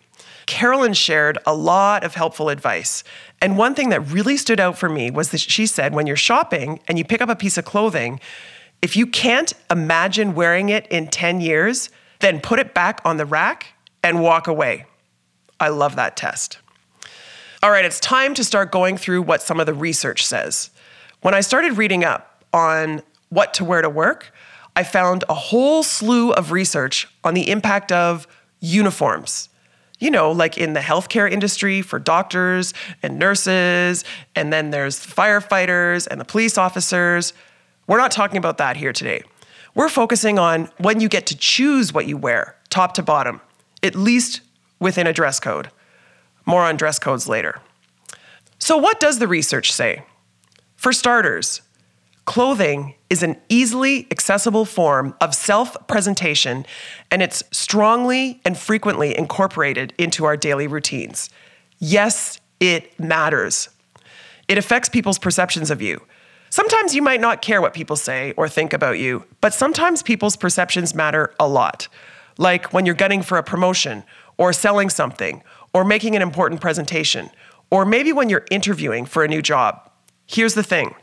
Carolyn 0.49 0.93
shared 0.93 1.37
a 1.45 1.53
lot 1.53 2.03
of 2.03 2.15
helpful 2.15 2.49
advice. 2.49 3.03
And 3.39 3.55
one 3.55 3.75
thing 3.75 3.89
that 3.89 4.01
really 4.01 4.35
stood 4.35 4.59
out 4.59 4.79
for 4.79 4.89
me 4.89 5.11
was 5.11 5.29
that 5.29 5.41
she 5.41 5.67
said 5.67 5.93
when 5.93 6.07
you're 6.07 6.15
shopping 6.15 6.79
and 6.87 6.97
you 6.97 7.05
pick 7.05 7.21
up 7.21 7.29
a 7.29 7.35
piece 7.35 7.59
of 7.59 7.65
clothing, 7.65 8.19
if 8.81 8.97
you 8.97 9.05
can't 9.05 9.53
imagine 9.69 10.33
wearing 10.33 10.69
it 10.69 10.87
in 10.87 11.07
10 11.07 11.39
years, 11.39 11.91
then 12.19 12.41
put 12.41 12.57
it 12.57 12.73
back 12.73 12.99
on 13.05 13.17
the 13.17 13.27
rack 13.27 13.73
and 14.03 14.23
walk 14.23 14.47
away. 14.47 14.85
I 15.59 15.69
love 15.69 15.95
that 15.97 16.17
test. 16.17 16.57
All 17.61 17.69
right, 17.69 17.85
it's 17.85 17.99
time 17.99 18.33
to 18.33 18.43
start 18.43 18.71
going 18.71 18.97
through 18.97 19.21
what 19.21 19.43
some 19.43 19.59
of 19.59 19.67
the 19.67 19.73
research 19.75 20.25
says. 20.25 20.71
When 21.21 21.35
I 21.35 21.41
started 21.41 21.77
reading 21.77 22.03
up 22.03 22.43
on 22.53 23.03
what 23.29 23.53
to 23.53 23.63
wear 23.63 23.83
to 23.83 23.89
work, 23.89 24.33
I 24.75 24.83
found 24.83 25.25
a 25.29 25.35
whole 25.35 25.83
slew 25.83 26.31
of 26.31 26.51
research 26.51 27.07
on 27.23 27.35
the 27.35 27.51
impact 27.51 27.91
of 27.91 28.27
uniforms. 28.59 29.49
You 29.99 30.11
know, 30.11 30.31
like 30.31 30.57
in 30.57 30.73
the 30.73 30.79
healthcare 30.79 31.29
industry 31.29 31.81
for 31.81 31.99
doctors 31.99 32.73
and 33.03 33.19
nurses, 33.19 34.03
and 34.35 34.51
then 34.51 34.71
there's 34.71 35.05
firefighters 35.05 36.07
and 36.07 36.19
the 36.19 36.25
police 36.25 36.57
officers. 36.57 37.33
We're 37.87 37.97
not 37.97 38.11
talking 38.11 38.37
about 38.37 38.57
that 38.59 38.77
here 38.77 38.93
today. 38.93 39.23
We're 39.75 39.89
focusing 39.89 40.39
on 40.39 40.69
when 40.77 40.99
you 40.99 41.09
get 41.09 41.25
to 41.27 41.37
choose 41.37 41.93
what 41.93 42.07
you 42.07 42.17
wear, 42.17 42.55
top 42.69 42.93
to 42.95 43.03
bottom, 43.03 43.41
at 43.83 43.95
least 43.95 44.41
within 44.79 45.05
a 45.05 45.13
dress 45.13 45.39
code. 45.39 45.69
More 46.45 46.63
on 46.63 46.77
dress 46.77 46.97
codes 46.97 47.27
later. 47.27 47.59
So, 48.57 48.77
what 48.77 48.99
does 48.99 49.19
the 49.19 49.27
research 49.27 49.71
say? 49.71 50.03
For 50.75 50.91
starters, 50.93 51.61
clothing 52.29 52.93
is 53.09 53.23
an 53.23 53.35
easily 53.49 54.05
accessible 54.11 54.63
form 54.63 55.15
of 55.19 55.33
self 55.33 55.75
presentation, 55.87 56.63
and 57.09 57.23
it's 57.23 57.43
strongly 57.49 58.39
and 58.45 58.55
frequently 58.55 59.17
incorporated 59.17 59.95
into 59.97 60.25
our 60.25 60.37
daily 60.37 60.67
routines. 60.67 61.31
Yes, 61.79 62.39
it 62.59 62.97
matters. 62.99 63.69
It 64.47 64.59
affects 64.59 64.89
people's 64.89 65.17
perceptions 65.17 65.71
of 65.71 65.81
you. 65.81 66.03
Sometimes 66.51 66.93
you 66.93 67.01
might 67.01 67.19
not 67.19 67.41
care 67.41 67.63
what 67.63 67.73
people 67.73 67.95
say 67.95 68.35
or 68.37 68.47
think 68.47 68.73
about 68.73 68.99
you, 68.99 69.25
but 69.41 69.51
sometimes 69.51 70.03
people's 70.03 70.35
perceptions 70.35 70.93
matter 70.93 71.33
a 71.39 71.47
lot. 71.47 71.87
Like 72.37 72.71
when 72.71 72.85
you're 72.85 72.93
gunning 72.93 73.23
for 73.23 73.39
a 73.39 73.43
promotion, 73.43 74.03
or 74.37 74.53
selling 74.53 74.91
something, 74.91 75.41
or 75.73 75.83
making 75.83 76.15
an 76.15 76.21
important 76.21 76.61
presentation, 76.61 77.31
or 77.71 77.85
maybe 77.85 78.13
when 78.13 78.29
you're 78.29 78.45
interviewing 78.51 79.07
for 79.07 79.23
a 79.23 79.27
new 79.27 79.41
job. 79.41 79.89
Here's 80.27 80.53
the 80.53 80.61
thing. 80.61 80.93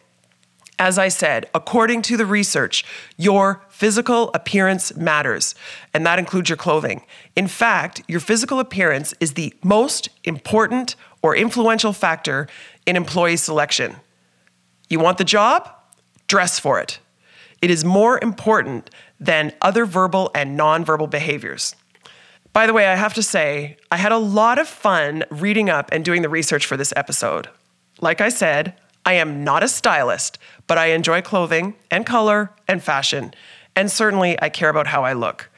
As 0.79 0.99
I 0.99 1.09
said, 1.09 1.49
according 1.55 2.03
to 2.03 2.19
the 2.19 2.27
research, 2.27 2.85
your 3.17 3.63
physical 3.71 4.31
appearance 4.35 4.95
matters, 4.95 5.55
and 5.95 6.05
that 6.05 6.19
includes 6.19 6.51
your 6.51 6.59
clothing. 6.59 7.03
In 7.35 7.49
fact, 7.49 8.03
your 8.09 8.21
physical 8.21 8.61
appearance 8.61 9.15
is 9.19 9.35
the 9.35 9.55
most 9.63 10.11
important 10.25 10.95
or 11.23 11.35
influential 11.35 11.95
factor 11.95 12.47
in 12.85 12.95
employee 12.95 13.39
selection. 13.39 13.97
You 14.91 15.01
want 15.01 15.17
the 15.17 15.25
job? 15.25 15.69
Dress 16.27 16.59
for 16.59 16.79
it. 16.79 16.99
It 17.63 17.71
is 17.71 17.85
more 17.85 18.19
important 18.23 18.91
than 19.19 19.55
other 19.63 19.87
verbal 19.87 20.31
and 20.35 20.59
nonverbal 20.59 21.09
behaviors. 21.11 21.75
By 22.53 22.67
the 22.67 22.73
way, 22.73 22.87
I 22.87 22.97
have 22.97 23.15
to 23.15 23.23
say, 23.23 23.77
I 23.91 23.97
had 23.97 24.13
a 24.13 24.19
lot 24.19 24.59
of 24.59 24.69
fun 24.69 25.25
reading 25.31 25.71
up 25.71 25.89
and 25.91 26.05
doing 26.05 26.23
the 26.23 26.29
research 26.29 26.67
for 26.67 26.77
this 26.77 26.93
episode. 26.97 27.49
Like 28.01 28.21
I 28.21 28.29
said, 28.29 28.75
I 29.07 29.15
am 29.15 29.45
not 29.45 29.63
a 29.63 29.69
stylist, 29.69 30.39
but 30.67 30.77
I 30.77 30.87
enjoy 30.87 31.23
clothing 31.23 31.77
and 31.91 32.05
color 32.05 32.51
and 32.67 32.83
fashion. 32.83 33.33
And 33.77 33.91
certainly 33.91 34.41
I 34.43 34.49
care 34.49 34.69
about 34.69 34.89
how 34.89 35.05
I 35.05 35.13
look. 35.13 35.49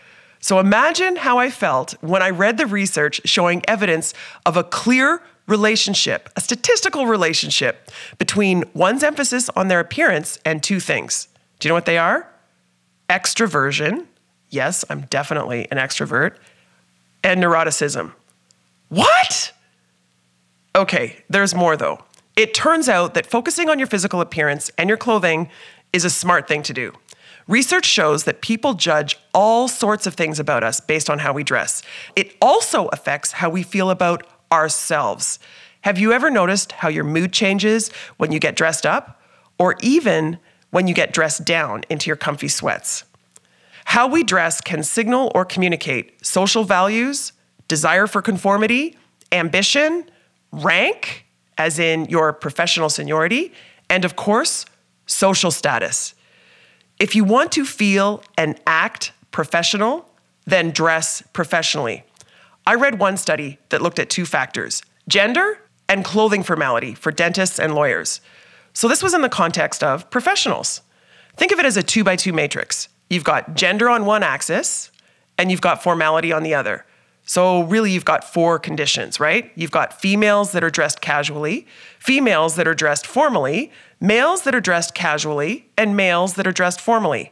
So 0.41 0.61
imagine 0.61 1.17
how 1.17 1.39
I 1.39 1.51
felt 1.51 1.93
when 2.03 2.23
I 2.23 2.31
read 2.31 2.59
the 2.59 2.67
research 2.67 3.23
showing 3.25 3.63
evidence 3.67 4.15
of 4.47 4.57
a 4.57 4.63
clear 4.63 5.23
relationship, 5.47 6.29
a 6.37 6.41
statistical 6.41 7.07
relationship 7.07 7.91
between 8.19 8.65
one's 8.75 9.03
emphasis 9.03 9.49
on 9.57 9.69
their 9.69 9.81
appearance 9.81 10.39
and 10.45 10.63
two 10.63 10.79
things. 10.79 11.27
Do 11.59 11.67
you 11.67 11.71
know 11.71 11.75
what 11.75 11.87
they 11.87 11.99
are? 11.99 12.29
Extroversion. 13.09 14.07
Yes, 14.51 14.85
I'm 14.91 15.03
definitely 15.03 15.67
an 15.71 15.79
extrovert. 15.79 16.37
And 17.25 17.43
neuroticism. 17.43 18.13
What? 18.91 19.53
Okay, 20.77 21.25
there's 21.29 21.55
more 21.55 21.77
though. 21.77 22.05
It 22.39 22.55
turns 22.55 22.89
out 22.89 23.15
that 23.15 23.27
focusing 23.27 23.69
on 23.69 23.81
your 23.81 23.89
physical 23.89 24.21
appearance 24.21 24.71
and 24.79 24.89
your 24.89 24.97
clothing 24.97 25.51
is 25.93 26.05
a 26.05 26.11
smart 26.11 26.47
thing 26.47 26.63
to 26.63 26.73
do. 26.73 26.93
Research 27.49 27.85
shows 27.85 28.23
that 28.25 28.43
people 28.43 28.75
judge 28.75 29.19
all 29.35 29.67
sorts 29.67 30.07
of 30.07 30.15
things 30.15 30.39
about 30.39 30.63
us 30.63 30.79
based 30.79 31.11
on 31.11 31.19
how 31.19 31.33
we 31.33 31.43
dress. 31.43 31.83
It 32.15 32.37
also 32.41 32.87
affects 32.89 33.33
how 33.33 33.51
we 33.51 33.65
feel 33.65 33.91
about 33.91 34.25
ourselves. 34.53 35.41
Have 35.81 35.99
you 35.99 36.13
ever 36.13 36.31
noticed 36.31 36.71
how 36.71 36.89
your 36.89 37.03
mood 37.03 37.33
changes 37.33 37.91
when 38.19 38.31
you 38.31 38.39
get 38.39 38.55
dressed 38.55 38.87
up, 38.87 39.21
or 39.59 39.75
even 39.81 40.39
when 40.71 40.87
you 40.87 40.95
get 40.95 41.13
dressed 41.13 41.45
down 41.45 41.83
into 41.91 42.07
your 42.07 42.15
comfy 42.15 42.47
sweats? 42.47 43.03
How 43.85 44.07
we 44.07 44.23
dress 44.23 44.61
can 44.61 44.85
signal 44.85 45.33
or 45.35 45.45
communicate 45.45 46.25
social 46.25 46.63
values, 46.63 47.33
desire 47.67 48.07
for 48.07 48.23
conformity, 48.23 48.97
ambition, 49.33 50.09
rank, 50.53 51.25
as 51.59 51.79
in 51.79 52.07
your 52.07 52.33
professional 52.33 52.89
seniority, 52.89 53.53
and 53.91 54.05
of 54.05 54.17
course, 54.17 54.65
social 55.07 55.51
status. 55.51 56.15
If 56.99 57.15
you 57.15 57.25
want 57.25 57.53
to 57.53 57.65
feel 57.65 58.23
and 58.37 58.59
act 58.67 59.13
professional, 59.31 60.09
then 60.47 60.71
dress 60.71 61.23
professionally. 61.33 62.05
I 62.67 62.75
read 62.75 62.99
one 62.99 63.17
study 63.17 63.59
that 63.69 63.83
looked 63.83 63.99
at 63.99 64.09
two 64.09 64.25
factors 64.25 64.83
gender 65.09 65.59
and 65.89 66.05
clothing 66.05 66.43
formality 66.43 66.95
for 66.95 67.11
dentists 67.11 67.59
and 67.59 67.75
lawyers. 67.75 68.21
So 68.75 68.89
this 68.89 69.03
was 69.03 69.15
in 69.15 69.23
the 69.23 69.29
context 69.29 69.83
of 69.83 70.11
professionals. 70.11 70.83
Think 71.37 71.51
of 71.51 71.59
it 71.59 71.65
as 71.65 71.77
a 71.77 71.83
two 71.83 72.05
by 72.05 72.17
two 72.17 72.33
matrix. 72.33 72.89
You've 73.09 73.25
got 73.25 73.55
gender 73.55 73.89
on 73.89 74.05
one 74.05 74.23
axis, 74.23 74.91
and 75.39 75.51
you've 75.51 75.63
got 75.63 75.83
formality 75.83 76.31
on 76.31 76.43
the 76.43 76.55
other. 76.55 76.85
So, 77.29 77.65
really, 77.65 77.91
you've 77.91 78.07
got 78.07 78.25
four 78.25 78.59
conditions, 78.59 79.21
right? 79.21 79.53
You've 79.55 79.71
got 79.71 80.01
females 80.01 80.53
that 80.53 80.65
are 80.65 80.71
dressed 80.71 81.03
casually, 81.03 81.67
females 81.99 82.57
that 82.57 82.67
are 82.67 82.73
dressed 82.73 83.07
formally, 83.07 83.71
males 84.01 84.43
that 84.43 84.55
are 84.55 84.63
dressed 84.63 84.95
casually, 84.95 85.69
and 85.77 85.95
males 85.95 86.35
that 86.37 86.47
are 86.47 86.53
dressed 86.53 86.81
formally. 86.81 87.31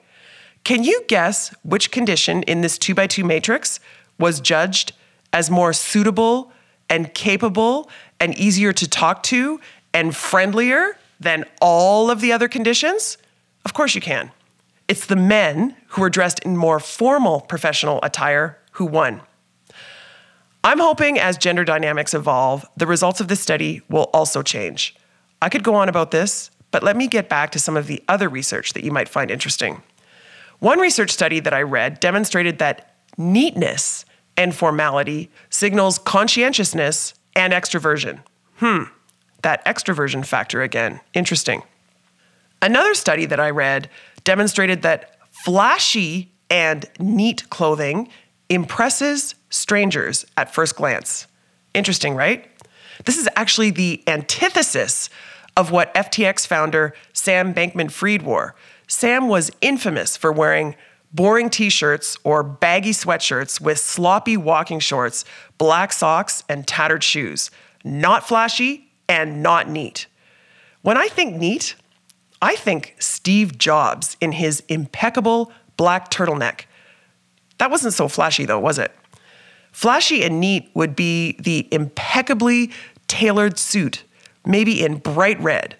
Can 0.64 0.84
you 0.84 1.02
guess 1.08 1.54
which 1.62 1.90
condition 1.90 2.42
in 2.42 2.60
this 2.60 2.76
two 2.76 2.94
by 2.94 3.06
two 3.06 3.24
matrix 3.24 3.80
was 4.18 4.38
judged 4.38 4.92
as 5.32 5.50
more 5.50 5.72
suitable 5.72 6.52
and 6.90 7.14
capable 7.14 7.88
and 8.20 8.38
easier 8.38 8.74
to 8.74 8.86
talk 8.86 9.22
to 9.22 9.58
and 9.94 10.14
friendlier 10.14 10.98
than 11.18 11.46
all 11.62 12.10
of 12.10 12.20
the 12.20 12.32
other 12.32 12.48
conditions? 12.48 13.16
Of 13.64 13.72
course, 13.72 13.94
you 13.94 14.02
can. 14.02 14.30
It's 14.88 15.06
the 15.06 15.16
men 15.16 15.74
who 15.88 16.02
were 16.02 16.10
dressed 16.10 16.40
in 16.40 16.54
more 16.54 16.80
formal 16.80 17.40
professional 17.40 17.98
attire 18.02 18.58
who 18.72 18.84
won. 18.84 19.22
I'm 20.66 20.80
hoping 20.80 21.16
as 21.16 21.38
gender 21.38 21.62
dynamics 21.62 22.12
evolve, 22.12 22.66
the 22.76 22.88
results 22.88 23.20
of 23.20 23.28
this 23.28 23.38
study 23.38 23.82
will 23.88 24.10
also 24.12 24.42
change. 24.42 24.96
I 25.40 25.48
could 25.48 25.62
go 25.62 25.76
on 25.76 25.88
about 25.88 26.10
this, 26.10 26.50
but 26.72 26.82
let 26.82 26.96
me 26.96 27.06
get 27.06 27.28
back 27.28 27.52
to 27.52 27.60
some 27.60 27.76
of 27.76 27.86
the 27.86 28.02
other 28.08 28.28
research 28.28 28.72
that 28.72 28.82
you 28.82 28.90
might 28.90 29.08
find 29.08 29.30
interesting. 29.30 29.84
One 30.58 30.80
research 30.80 31.12
study 31.12 31.38
that 31.38 31.54
I 31.54 31.62
read 31.62 32.00
demonstrated 32.00 32.58
that 32.58 32.96
neatness 33.16 34.04
and 34.36 34.52
formality 34.52 35.30
signals 35.50 36.00
conscientiousness 36.00 37.14
and 37.36 37.52
extroversion. 37.52 38.18
Hmm, 38.56 38.90
that 39.42 39.64
extroversion 39.66 40.26
factor 40.26 40.62
again. 40.62 40.98
Interesting. 41.14 41.62
Another 42.60 42.94
study 42.94 43.24
that 43.26 43.38
I 43.38 43.50
read 43.50 43.88
demonstrated 44.24 44.82
that 44.82 45.16
flashy 45.30 46.32
and 46.50 46.86
neat 46.98 47.48
clothing 47.50 48.08
impresses 48.48 49.34
strangers 49.50 50.24
at 50.36 50.54
first 50.54 50.76
glance. 50.76 51.26
Interesting, 51.74 52.14
right? 52.14 52.48
This 53.04 53.18
is 53.18 53.28
actually 53.36 53.70
the 53.70 54.02
antithesis 54.06 55.10
of 55.56 55.70
what 55.70 55.94
FTX 55.94 56.46
founder 56.46 56.94
Sam 57.12 57.54
Bankman 57.54 57.90
Fried 57.90 58.22
wore. 58.22 58.54
Sam 58.86 59.28
was 59.28 59.50
infamous 59.60 60.16
for 60.16 60.30
wearing 60.30 60.76
boring 61.12 61.50
t 61.50 61.70
shirts 61.70 62.16
or 62.24 62.42
baggy 62.42 62.90
sweatshirts 62.90 63.60
with 63.60 63.78
sloppy 63.78 64.36
walking 64.36 64.80
shorts, 64.80 65.24
black 65.58 65.92
socks, 65.92 66.44
and 66.48 66.66
tattered 66.66 67.02
shoes. 67.02 67.50
Not 67.84 68.26
flashy 68.26 68.90
and 69.08 69.42
not 69.42 69.68
neat. 69.68 70.06
When 70.82 70.96
I 70.96 71.08
think 71.08 71.36
neat, 71.36 71.74
I 72.42 72.54
think 72.54 72.96
Steve 72.98 73.58
Jobs 73.58 74.16
in 74.20 74.32
his 74.32 74.62
impeccable 74.68 75.50
black 75.76 76.10
turtleneck 76.10 76.62
that 77.58 77.70
wasn't 77.70 77.94
so 77.94 78.08
flashy, 78.08 78.44
though, 78.44 78.60
was 78.60 78.78
it? 78.78 78.92
Flashy 79.72 80.24
and 80.24 80.40
neat 80.40 80.70
would 80.74 80.96
be 80.96 81.36
the 81.38 81.68
impeccably 81.70 82.70
tailored 83.08 83.58
suit, 83.58 84.04
maybe 84.44 84.82
in 84.82 84.96
bright 84.96 85.40
red. 85.40 85.76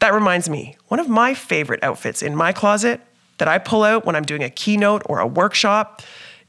That 0.00 0.12
reminds 0.12 0.48
me, 0.48 0.76
one 0.88 1.00
of 1.00 1.08
my 1.08 1.34
favorite 1.34 1.82
outfits 1.82 2.22
in 2.22 2.36
my 2.36 2.52
closet 2.52 3.00
that 3.38 3.48
I 3.48 3.58
pull 3.58 3.82
out 3.82 4.04
when 4.04 4.16
I'm 4.16 4.24
doing 4.24 4.42
a 4.42 4.50
keynote 4.50 5.02
or 5.06 5.18
a 5.18 5.26
workshop 5.26 6.02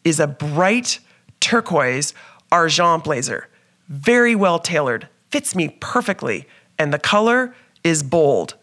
is 0.03 0.19
a 0.19 0.27
bright 0.27 0.99
turquoise 1.39 2.13
argent 2.51 3.03
blazer. 3.03 3.47
Very 3.87 4.35
well 4.35 4.59
tailored, 4.59 5.07
fits 5.29 5.55
me 5.55 5.69
perfectly, 5.79 6.47
and 6.77 6.93
the 6.93 6.99
color 6.99 7.55
is 7.83 8.03
bold. 8.03 8.55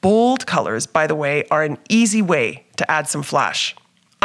Bold 0.00 0.46
colors, 0.46 0.86
by 0.86 1.06
the 1.06 1.14
way, 1.14 1.44
are 1.50 1.62
an 1.62 1.78
easy 1.88 2.22
way 2.22 2.66
to 2.76 2.90
add 2.90 3.08
some 3.08 3.22
flash. 3.22 3.74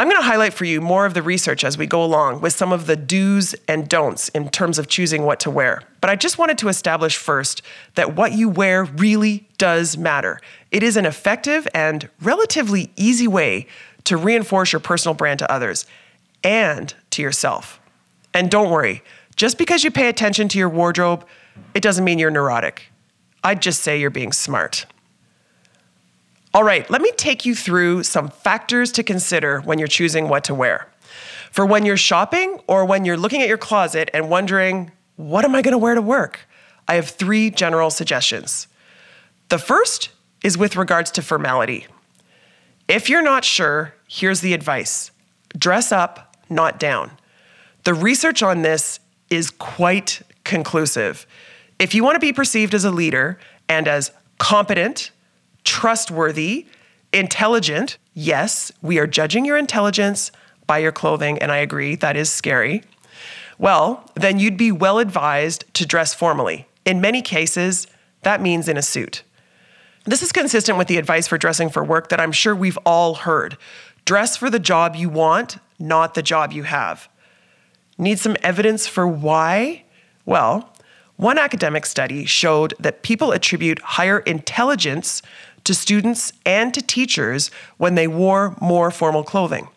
I'm 0.02 0.08
going 0.08 0.20
to 0.20 0.26
highlight 0.26 0.52
for 0.52 0.64
you 0.64 0.80
more 0.80 1.06
of 1.06 1.14
the 1.14 1.22
research 1.22 1.62
as 1.62 1.78
we 1.78 1.86
go 1.86 2.02
along 2.02 2.40
with 2.40 2.52
some 2.52 2.72
of 2.72 2.86
the 2.86 2.96
do's 2.96 3.54
and 3.68 3.88
don'ts 3.88 4.30
in 4.30 4.48
terms 4.48 4.80
of 4.80 4.88
choosing 4.88 5.22
what 5.22 5.38
to 5.38 5.48
wear. 5.48 5.84
But 6.00 6.10
I 6.10 6.16
just 6.16 6.38
wanted 6.38 6.58
to 6.58 6.68
establish 6.68 7.16
first 7.16 7.62
that 7.94 8.16
what 8.16 8.32
you 8.32 8.48
wear 8.48 8.82
really 8.82 9.46
does 9.58 9.96
matter. 9.96 10.40
It 10.72 10.82
is 10.82 10.96
an 10.96 11.06
effective 11.06 11.68
and 11.72 12.08
relatively 12.20 12.90
easy 12.96 13.28
way 13.28 13.68
to 14.02 14.16
reinforce 14.16 14.72
your 14.72 14.80
personal 14.80 15.14
brand 15.14 15.38
to 15.38 15.48
others 15.48 15.86
and 16.42 16.92
to 17.10 17.22
yourself. 17.22 17.78
And 18.34 18.50
don't 18.50 18.70
worry, 18.70 19.04
just 19.36 19.56
because 19.56 19.84
you 19.84 19.92
pay 19.92 20.08
attention 20.08 20.48
to 20.48 20.58
your 20.58 20.68
wardrobe, 20.68 21.24
it 21.74 21.80
doesn't 21.80 22.04
mean 22.04 22.18
you're 22.18 22.32
neurotic. 22.32 22.90
I'd 23.44 23.62
just 23.62 23.84
say 23.84 24.00
you're 24.00 24.10
being 24.10 24.32
smart. 24.32 24.84
All 26.54 26.64
right, 26.64 26.88
let 26.90 27.00
me 27.00 27.10
take 27.16 27.46
you 27.46 27.54
through 27.54 28.02
some 28.02 28.28
factors 28.28 28.92
to 28.92 29.02
consider 29.02 29.60
when 29.60 29.78
you're 29.78 29.88
choosing 29.88 30.28
what 30.28 30.44
to 30.44 30.54
wear. 30.54 30.88
For 31.50 31.64
when 31.64 31.86
you're 31.86 31.96
shopping 31.96 32.60
or 32.66 32.84
when 32.84 33.06
you're 33.06 33.16
looking 33.16 33.40
at 33.40 33.48
your 33.48 33.58
closet 33.58 34.10
and 34.12 34.28
wondering, 34.28 34.90
what 35.16 35.46
am 35.46 35.54
I 35.54 35.62
going 35.62 35.72
to 35.72 35.78
wear 35.78 35.94
to 35.94 36.02
work? 36.02 36.40
I 36.86 36.94
have 36.94 37.08
three 37.08 37.50
general 37.50 37.90
suggestions. 37.90 38.68
The 39.48 39.58
first 39.58 40.10
is 40.44 40.58
with 40.58 40.76
regards 40.76 41.10
to 41.12 41.22
formality. 41.22 41.86
If 42.86 43.08
you're 43.08 43.22
not 43.22 43.44
sure, 43.44 43.94
here's 44.06 44.40
the 44.40 44.52
advice 44.52 45.10
dress 45.56 45.90
up, 45.90 46.36
not 46.50 46.78
down. 46.78 47.12
The 47.84 47.94
research 47.94 48.42
on 48.42 48.62
this 48.62 49.00
is 49.30 49.50
quite 49.50 50.20
conclusive. 50.44 51.26
If 51.78 51.94
you 51.94 52.04
want 52.04 52.16
to 52.16 52.20
be 52.20 52.32
perceived 52.32 52.74
as 52.74 52.84
a 52.84 52.90
leader 52.90 53.38
and 53.68 53.88
as 53.88 54.10
competent, 54.38 55.10
trustworthy, 55.64 56.66
intelligent. 57.12 57.98
Yes, 58.14 58.72
we 58.82 58.98
are 58.98 59.06
judging 59.06 59.44
your 59.44 59.56
intelligence 59.56 60.30
by 60.66 60.78
your 60.78 60.92
clothing, 60.92 61.38
and 61.38 61.52
I 61.52 61.58
agree, 61.58 61.94
that 61.96 62.16
is 62.16 62.30
scary. 62.30 62.82
Well, 63.58 64.10
then 64.14 64.38
you'd 64.38 64.56
be 64.56 64.72
well 64.72 64.98
advised 64.98 65.64
to 65.74 65.86
dress 65.86 66.14
formally. 66.14 66.66
In 66.84 67.00
many 67.00 67.22
cases, 67.22 67.86
that 68.22 68.40
means 68.40 68.68
in 68.68 68.76
a 68.76 68.82
suit. 68.82 69.22
This 70.04 70.22
is 70.22 70.32
consistent 70.32 70.78
with 70.78 70.88
the 70.88 70.96
advice 70.96 71.28
for 71.28 71.38
dressing 71.38 71.68
for 71.68 71.84
work 71.84 72.08
that 72.08 72.20
I'm 72.20 72.32
sure 72.32 72.56
we've 72.56 72.78
all 72.78 73.14
heard. 73.14 73.56
Dress 74.04 74.36
for 74.36 74.50
the 74.50 74.58
job 74.58 74.96
you 74.96 75.08
want, 75.08 75.58
not 75.78 76.14
the 76.14 76.22
job 76.22 76.52
you 76.52 76.64
have. 76.64 77.08
Need 77.98 78.18
some 78.18 78.36
evidence 78.42 78.88
for 78.88 79.06
why? 79.06 79.84
Well, 80.24 80.72
one 81.16 81.38
academic 81.38 81.86
study 81.86 82.24
showed 82.24 82.74
that 82.80 83.02
people 83.02 83.30
attribute 83.30 83.80
higher 83.80 84.18
intelligence 84.20 85.22
to 85.64 85.74
students 85.74 86.32
and 86.44 86.72
to 86.74 86.82
teachers 86.82 87.50
when 87.76 87.94
they 87.94 88.08
wore 88.08 88.56
more 88.60 88.90
formal 88.90 89.22
clothing. 89.22 89.68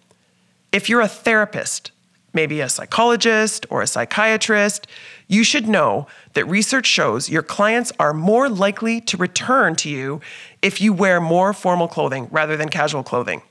If 0.71 0.89
you're 0.89 1.01
a 1.01 1.07
therapist, 1.07 1.91
maybe 2.33 2.59
a 2.59 2.69
psychologist 2.69 3.65
or 3.69 3.81
a 3.81 3.87
psychiatrist, 3.87 4.87
you 5.27 5.43
should 5.43 5.67
know 5.67 6.05
that 6.33 6.45
research 6.45 6.85
shows 6.85 7.29
your 7.29 7.41
clients 7.41 7.91
are 7.97 8.13
more 8.13 8.49
likely 8.49 8.99
to 9.01 9.17
return 9.17 9.75
to 9.77 9.89
you 9.89 10.21
if 10.61 10.81
you 10.81 10.93
wear 10.93 11.21
more 11.21 11.53
formal 11.53 11.87
clothing 11.87 12.27
rather 12.31 12.57
than 12.57 12.69
casual 12.69 13.03
clothing. 13.03 13.41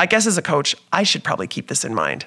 I 0.00 0.06
guess 0.06 0.26
as 0.26 0.36
a 0.36 0.42
coach, 0.42 0.76
I 0.92 1.02
should 1.02 1.24
probably 1.24 1.46
keep 1.46 1.68
this 1.68 1.84
in 1.84 1.94
mind. 1.94 2.26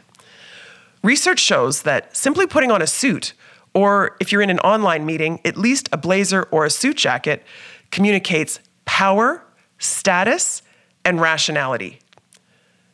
Research 1.04 1.40
shows 1.40 1.82
that 1.84 2.16
simply 2.16 2.48
putting 2.48 2.72
on 2.72 2.82
a 2.82 2.88
suit, 2.88 3.34
or 3.74 4.16
if 4.20 4.32
you're 4.32 4.42
in 4.42 4.50
an 4.50 4.60
online 4.60 5.06
meeting, 5.06 5.40
at 5.44 5.58
least 5.58 5.90
a 5.92 5.98
blazer 5.98 6.44
or 6.52 6.66
a 6.66 6.70
suit 6.70 6.98
jacket, 6.98 7.44
communicates 7.90 8.60
power, 9.02 9.42
status, 9.80 10.62
and 11.04 11.20
rationality. 11.20 11.98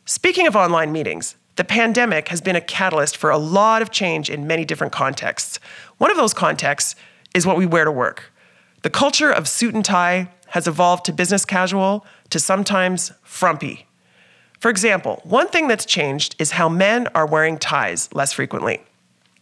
Speaking 0.06 0.46
of 0.46 0.56
online 0.56 0.90
meetings, 0.90 1.36
the 1.56 1.64
pandemic 1.64 2.28
has 2.28 2.40
been 2.40 2.56
a 2.56 2.62
catalyst 2.62 3.14
for 3.14 3.28
a 3.28 3.36
lot 3.36 3.82
of 3.82 3.90
change 3.90 4.30
in 4.30 4.46
many 4.46 4.64
different 4.64 4.90
contexts. 4.90 5.60
One 5.98 6.10
of 6.10 6.16
those 6.16 6.32
contexts 6.32 6.94
is 7.34 7.44
what 7.44 7.58
we 7.58 7.66
wear 7.66 7.84
to 7.84 7.92
work. 7.92 8.32
The 8.80 8.88
culture 8.88 9.30
of 9.30 9.46
suit 9.46 9.74
and 9.74 9.84
tie 9.84 10.30
has 10.46 10.66
evolved 10.66 11.04
to 11.04 11.12
business 11.12 11.44
casual 11.44 12.06
to 12.30 12.40
sometimes 12.40 13.12
frumpy. 13.22 13.86
For 14.60 14.70
example, 14.70 15.20
one 15.24 15.48
thing 15.48 15.68
that's 15.68 15.84
changed 15.84 16.36
is 16.38 16.52
how 16.52 16.70
men 16.70 17.08
are 17.08 17.26
wearing 17.26 17.58
ties 17.58 18.08
less 18.14 18.32
frequently. 18.32 18.80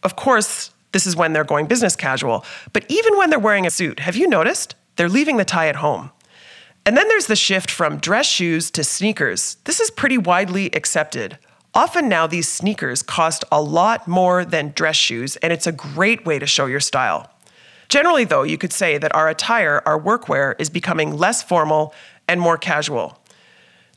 Of 0.03 0.17
course, 0.17 0.71
this 0.91 1.07
is 1.07 1.15
when 1.15 1.31
they're 1.31 1.45
going 1.45 1.67
business 1.67 1.95
casual, 1.95 2.43
but 2.73 2.83
even 2.89 3.17
when 3.17 3.29
they're 3.29 3.39
wearing 3.39 3.65
a 3.65 3.71
suit, 3.71 4.01
have 4.01 4.17
you 4.17 4.27
noticed? 4.27 4.75
They're 4.97 5.07
leaving 5.07 5.37
the 5.37 5.45
tie 5.45 5.69
at 5.69 5.77
home. 5.77 6.11
And 6.87 6.95
then 6.95 7.09
there's 7.09 7.27
the 7.27 7.35
shift 7.35 7.69
from 7.69 7.97
dress 7.97 8.25
shoes 8.25 8.71
to 8.71 8.81
sneakers. 8.81 9.57
This 9.65 9.81
is 9.81 9.91
pretty 9.91 10.17
widely 10.17 10.67
accepted. 10.67 11.37
Often 11.73 12.07
now, 12.07 12.27
these 12.27 12.47
sneakers 12.47 13.03
cost 13.03 13.43
a 13.51 13.61
lot 13.61 14.07
more 14.07 14.45
than 14.45 14.71
dress 14.71 14.95
shoes, 14.95 15.35
and 15.35 15.51
it's 15.51 15.67
a 15.67 15.73
great 15.73 16.25
way 16.25 16.39
to 16.39 16.45
show 16.45 16.65
your 16.65 16.79
style. 16.79 17.29
Generally, 17.89 18.23
though, 18.25 18.43
you 18.43 18.57
could 18.57 18.71
say 18.71 18.97
that 18.99 19.13
our 19.13 19.27
attire, 19.27 19.81
our 19.85 19.99
workwear, 19.99 20.55
is 20.61 20.69
becoming 20.69 21.17
less 21.17 21.43
formal 21.43 21.93
and 22.25 22.39
more 22.39 22.57
casual. 22.57 23.21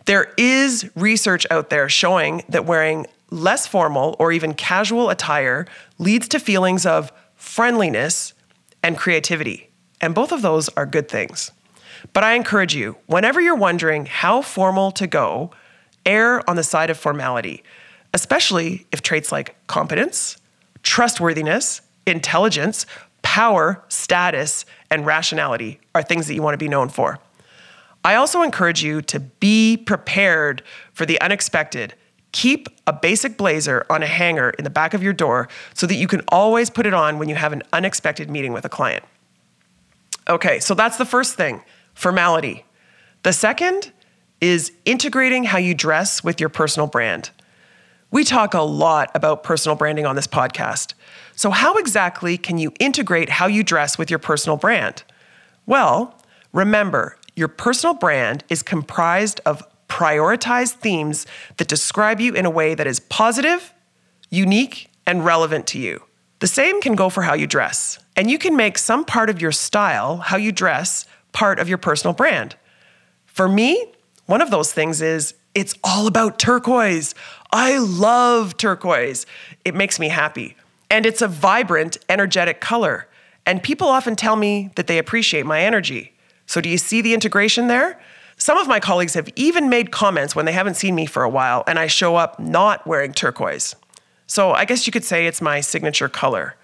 There 0.06 0.34
is 0.36 0.90
research 0.96 1.46
out 1.48 1.70
there 1.70 1.88
showing 1.88 2.42
that 2.48 2.66
wearing 2.66 3.06
less 3.30 3.68
formal 3.68 4.16
or 4.18 4.32
even 4.32 4.52
casual 4.52 5.10
attire 5.10 5.64
leads 5.98 6.26
to 6.26 6.40
feelings 6.40 6.84
of 6.84 7.12
friendliness 7.36 8.34
and 8.82 8.98
creativity. 8.98 9.70
And 10.00 10.12
both 10.12 10.32
of 10.32 10.42
those 10.42 10.68
are 10.70 10.86
good 10.86 11.08
things. 11.08 11.52
But 12.12 12.24
I 12.24 12.34
encourage 12.34 12.74
you, 12.74 12.96
whenever 13.06 13.40
you're 13.40 13.54
wondering 13.54 14.06
how 14.06 14.42
formal 14.42 14.90
to 14.92 15.06
go, 15.06 15.50
err 16.06 16.48
on 16.48 16.56
the 16.56 16.62
side 16.62 16.90
of 16.90 16.98
formality, 16.98 17.62
especially 18.14 18.86
if 18.92 19.02
traits 19.02 19.30
like 19.30 19.56
competence, 19.66 20.36
trustworthiness, 20.82 21.82
intelligence, 22.06 22.86
power, 23.22 23.82
status, 23.88 24.64
and 24.90 25.06
rationality 25.06 25.80
are 25.94 26.02
things 26.02 26.26
that 26.26 26.34
you 26.34 26.42
want 26.42 26.54
to 26.54 26.58
be 26.58 26.68
known 26.68 26.88
for. 26.88 27.18
I 28.04 28.14
also 28.14 28.42
encourage 28.42 28.82
you 28.82 29.02
to 29.02 29.20
be 29.20 29.76
prepared 29.76 30.62
for 30.92 31.04
the 31.04 31.20
unexpected. 31.20 31.94
Keep 32.32 32.68
a 32.86 32.92
basic 32.92 33.36
blazer 33.36 33.84
on 33.90 34.02
a 34.02 34.06
hanger 34.06 34.50
in 34.50 34.64
the 34.64 34.70
back 34.70 34.94
of 34.94 35.02
your 35.02 35.12
door 35.12 35.48
so 35.74 35.86
that 35.86 35.96
you 35.96 36.06
can 36.06 36.22
always 36.28 36.70
put 36.70 36.86
it 36.86 36.94
on 36.94 37.18
when 37.18 37.28
you 37.28 37.34
have 37.34 37.52
an 37.52 37.62
unexpected 37.72 38.30
meeting 38.30 38.52
with 38.52 38.64
a 38.64 38.68
client. 38.68 39.04
Okay, 40.28 40.60
so 40.60 40.74
that's 40.74 40.96
the 40.96 41.04
first 41.04 41.34
thing 41.34 41.62
formality. 41.94 42.64
The 43.22 43.32
second 43.32 43.92
is 44.40 44.72
integrating 44.84 45.44
how 45.44 45.58
you 45.58 45.74
dress 45.74 46.24
with 46.24 46.40
your 46.40 46.48
personal 46.48 46.86
brand. 46.86 47.30
We 48.10 48.24
talk 48.24 48.54
a 48.54 48.62
lot 48.62 49.10
about 49.14 49.42
personal 49.42 49.76
branding 49.76 50.06
on 50.06 50.16
this 50.16 50.26
podcast. 50.26 50.94
So, 51.36 51.50
how 51.50 51.76
exactly 51.76 52.36
can 52.36 52.58
you 52.58 52.72
integrate 52.80 53.28
how 53.28 53.46
you 53.46 53.62
dress 53.62 53.98
with 53.98 54.10
your 54.10 54.18
personal 54.18 54.56
brand? 54.56 55.04
Well, 55.66 56.20
remember, 56.52 57.16
your 57.36 57.48
personal 57.48 57.94
brand 57.94 58.44
is 58.48 58.62
comprised 58.62 59.40
of 59.46 59.62
prioritized 59.88 60.74
themes 60.74 61.26
that 61.58 61.68
describe 61.68 62.20
you 62.20 62.34
in 62.34 62.46
a 62.46 62.50
way 62.50 62.74
that 62.74 62.86
is 62.86 63.00
positive, 63.00 63.72
unique, 64.30 64.90
and 65.06 65.24
relevant 65.24 65.66
to 65.68 65.78
you. 65.78 66.02
The 66.40 66.46
same 66.46 66.80
can 66.80 66.94
go 66.94 67.08
for 67.10 67.22
how 67.22 67.34
you 67.34 67.46
dress, 67.46 67.98
and 68.16 68.30
you 68.30 68.38
can 68.38 68.56
make 68.56 68.78
some 68.78 69.04
part 69.04 69.30
of 69.30 69.40
your 69.40 69.52
style, 69.52 70.16
how 70.18 70.36
you 70.36 70.52
dress, 70.52 71.06
part 71.32 71.58
of 71.58 71.68
your 71.68 71.78
personal 71.78 72.14
brand. 72.14 72.56
For 73.26 73.48
me, 73.48 73.92
one 74.26 74.40
of 74.40 74.50
those 74.50 74.72
things 74.72 75.02
is 75.02 75.34
it's 75.54 75.74
all 75.82 76.06
about 76.06 76.38
turquoise. 76.38 77.14
I 77.52 77.78
love 77.78 78.56
turquoise. 78.56 79.26
It 79.64 79.74
makes 79.74 79.98
me 79.98 80.08
happy. 80.08 80.56
And 80.88 81.06
it's 81.06 81.22
a 81.22 81.28
vibrant, 81.28 81.96
energetic 82.08 82.60
color. 82.60 83.08
And 83.46 83.62
people 83.62 83.88
often 83.88 84.16
tell 84.16 84.36
me 84.36 84.70
that 84.76 84.86
they 84.86 84.98
appreciate 84.98 85.46
my 85.46 85.62
energy. 85.62 86.12
So, 86.46 86.60
do 86.60 86.68
you 86.68 86.78
see 86.78 87.00
the 87.00 87.14
integration 87.14 87.68
there? 87.68 88.00
Some 88.36 88.58
of 88.58 88.68
my 88.68 88.80
colleagues 88.80 89.14
have 89.14 89.28
even 89.36 89.68
made 89.68 89.90
comments 89.90 90.34
when 90.34 90.46
they 90.46 90.52
haven't 90.52 90.74
seen 90.74 90.94
me 90.94 91.06
for 91.06 91.22
a 91.22 91.28
while 91.28 91.62
and 91.66 91.78
I 91.78 91.86
show 91.86 92.16
up 92.16 92.38
not 92.40 92.86
wearing 92.86 93.12
turquoise. 93.12 93.76
So, 94.26 94.52
I 94.52 94.64
guess 94.64 94.86
you 94.86 94.92
could 94.92 95.04
say 95.04 95.26
it's 95.26 95.40
my 95.40 95.60
signature 95.60 96.08
color. 96.08 96.56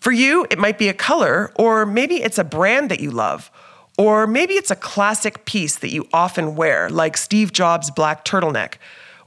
For 0.00 0.12
you, 0.12 0.46
it 0.50 0.58
might 0.58 0.78
be 0.78 0.88
a 0.88 0.94
color, 0.94 1.52
or 1.56 1.84
maybe 1.84 2.22
it's 2.22 2.38
a 2.38 2.44
brand 2.44 2.90
that 2.90 3.00
you 3.00 3.10
love, 3.10 3.50
or 3.98 4.26
maybe 4.26 4.54
it's 4.54 4.70
a 4.70 4.76
classic 4.76 5.44
piece 5.44 5.76
that 5.76 5.92
you 5.92 6.08
often 6.12 6.56
wear, 6.56 6.88
like 6.88 7.18
Steve 7.18 7.52
Jobs' 7.52 7.90
black 7.90 8.24
turtleneck, 8.24 8.74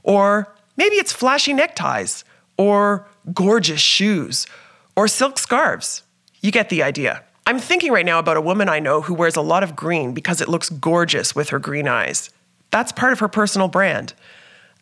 or 0.02 0.52
maybe 0.76 0.96
it's 0.96 1.12
flashy 1.12 1.52
neckties, 1.52 2.24
or 2.58 3.06
gorgeous 3.32 3.80
shoes, 3.80 4.48
or 4.96 5.06
silk 5.06 5.38
scarves. 5.38 6.02
You 6.40 6.50
get 6.50 6.70
the 6.70 6.82
idea. 6.82 7.22
I'm 7.46 7.60
thinking 7.60 7.92
right 7.92 8.06
now 8.06 8.18
about 8.18 8.36
a 8.36 8.40
woman 8.40 8.68
I 8.68 8.80
know 8.80 9.00
who 9.00 9.14
wears 9.14 9.36
a 9.36 9.42
lot 9.42 9.62
of 9.62 9.76
green 9.76 10.12
because 10.12 10.40
it 10.40 10.48
looks 10.48 10.70
gorgeous 10.70 11.36
with 11.36 11.50
her 11.50 11.58
green 11.60 11.86
eyes. 11.86 12.30
That's 12.70 12.90
part 12.90 13.12
of 13.12 13.20
her 13.20 13.28
personal 13.28 13.68
brand. 13.68 14.14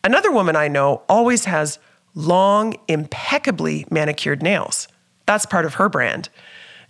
Another 0.03 0.31
woman 0.31 0.55
I 0.55 0.69
know 0.69 1.03
always 1.07 1.45
has 1.45 1.77
long, 2.15 2.75
impeccably 2.87 3.85
manicured 3.91 4.41
nails. 4.41 4.87
That's 5.25 5.45
part 5.45 5.65
of 5.65 5.75
her 5.75 5.89
brand. 5.89 6.29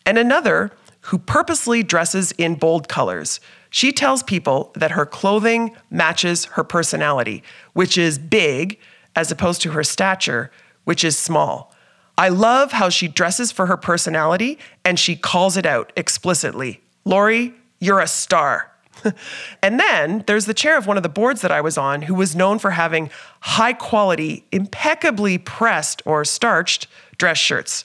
And 0.05 0.17
another 0.17 0.71
who 1.07 1.17
purposely 1.17 1.83
dresses 1.83 2.31
in 2.33 2.55
bold 2.55 2.87
colors. 2.87 3.39
She 3.69 3.91
tells 3.91 4.23
people 4.23 4.71
that 4.75 4.91
her 4.91 5.05
clothing 5.05 5.75
matches 5.89 6.45
her 6.45 6.63
personality, 6.63 7.43
which 7.73 7.97
is 7.97 8.17
big, 8.17 8.79
as 9.15 9.31
opposed 9.31 9.61
to 9.63 9.71
her 9.71 9.83
stature, 9.83 10.49
which 10.85 11.03
is 11.03 11.17
small. 11.17 11.73
I 12.17 12.29
love 12.29 12.71
how 12.71 12.89
she 12.89 13.07
dresses 13.07 13.51
for 13.51 13.65
her 13.65 13.77
personality 13.77 14.59
and 14.85 14.99
she 14.99 15.15
calls 15.15 15.57
it 15.57 15.65
out 15.65 15.91
explicitly. 15.95 16.81
Lori, 17.05 17.53
you're 17.79 17.99
a 17.99 18.07
star. 18.07 18.71
and 19.61 19.79
then 19.79 20.23
there's 20.27 20.45
the 20.45 20.53
chair 20.53 20.77
of 20.77 20.87
one 20.87 20.95
of 20.97 21.03
the 21.03 21.09
boards 21.09 21.41
that 21.41 21.51
I 21.51 21.59
was 21.59 21.77
on 21.77 22.03
who 22.03 22.13
was 22.13 22.35
known 22.35 22.59
for 22.59 22.71
having 22.71 23.09
high 23.41 23.73
quality, 23.73 24.45
impeccably 24.51 25.37
pressed 25.37 26.01
or 26.05 26.23
starched 26.23 26.87
dress 27.17 27.37
shirts. 27.37 27.83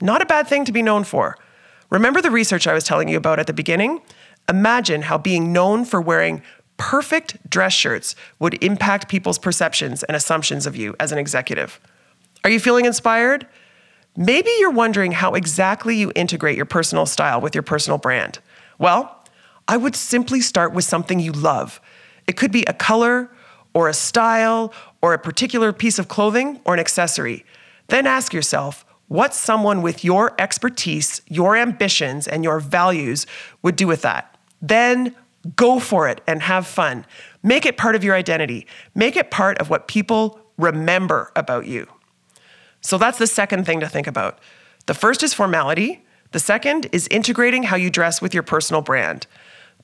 Not 0.00 0.22
a 0.22 0.26
bad 0.26 0.46
thing 0.46 0.64
to 0.64 0.72
be 0.72 0.82
known 0.82 1.04
for. 1.04 1.36
Remember 1.90 2.20
the 2.20 2.30
research 2.30 2.66
I 2.66 2.74
was 2.74 2.84
telling 2.84 3.08
you 3.08 3.16
about 3.16 3.38
at 3.38 3.46
the 3.46 3.52
beginning? 3.52 4.00
Imagine 4.48 5.02
how 5.02 5.18
being 5.18 5.52
known 5.52 5.84
for 5.84 6.00
wearing 6.00 6.42
perfect 6.76 7.50
dress 7.50 7.72
shirts 7.72 8.14
would 8.38 8.62
impact 8.62 9.08
people's 9.08 9.38
perceptions 9.38 10.02
and 10.04 10.16
assumptions 10.16 10.66
of 10.66 10.76
you 10.76 10.94
as 11.00 11.12
an 11.12 11.18
executive. 11.18 11.80
Are 12.44 12.50
you 12.50 12.60
feeling 12.60 12.84
inspired? 12.84 13.46
Maybe 14.16 14.50
you're 14.58 14.70
wondering 14.70 15.12
how 15.12 15.34
exactly 15.34 15.96
you 15.96 16.12
integrate 16.14 16.56
your 16.56 16.66
personal 16.66 17.06
style 17.06 17.40
with 17.40 17.54
your 17.54 17.62
personal 17.62 17.98
brand. 17.98 18.38
Well, 18.78 19.24
I 19.66 19.76
would 19.76 19.96
simply 19.96 20.40
start 20.40 20.72
with 20.72 20.84
something 20.84 21.20
you 21.20 21.32
love. 21.32 21.80
It 22.26 22.36
could 22.36 22.52
be 22.52 22.64
a 22.66 22.72
color 22.72 23.30
or 23.74 23.88
a 23.88 23.94
style 23.94 24.72
or 25.02 25.14
a 25.14 25.18
particular 25.18 25.72
piece 25.72 25.98
of 25.98 26.08
clothing 26.08 26.60
or 26.64 26.74
an 26.74 26.80
accessory. 26.80 27.44
Then 27.88 28.06
ask 28.06 28.32
yourself, 28.32 28.84
what 29.08 29.34
someone 29.34 29.82
with 29.82 30.04
your 30.04 30.34
expertise, 30.38 31.20
your 31.26 31.56
ambitions, 31.56 32.28
and 32.28 32.44
your 32.44 32.60
values 32.60 33.26
would 33.62 33.74
do 33.74 33.86
with 33.86 34.02
that. 34.02 34.36
Then 34.62 35.14
go 35.56 35.78
for 35.78 36.08
it 36.08 36.20
and 36.26 36.42
have 36.42 36.66
fun. 36.66 37.06
Make 37.42 37.66
it 37.66 37.76
part 37.76 37.94
of 37.94 38.04
your 38.04 38.14
identity, 38.14 38.66
make 38.94 39.16
it 39.16 39.30
part 39.30 39.58
of 39.58 39.70
what 39.70 39.88
people 39.88 40.40
remember 40.56 41.32
about 41.34 41.66
you. 41.66 41.86
So 42.80 42.98
that's 42.98 43.18
the 43.18 43.26
second 43.26 43.64
thing 43.64 43.80
to 43.80 43.88
think 43.88 44.06
about. 44.06 44.38
The 44.86 44.94
first 44.94 45.22
is 45.22 45.34
formality, 45.34 46.04
the 46.32 46.38
second 46.38 46.88
is 46.92 47.08
integrating 47.08 47.64
how 47.64 47.76
you 47.76 47.90
dress 47.90 48.20
with 48.20 48.34
your 48.34 48.42
personal 48.42 48.82
brand. 48.82 49.26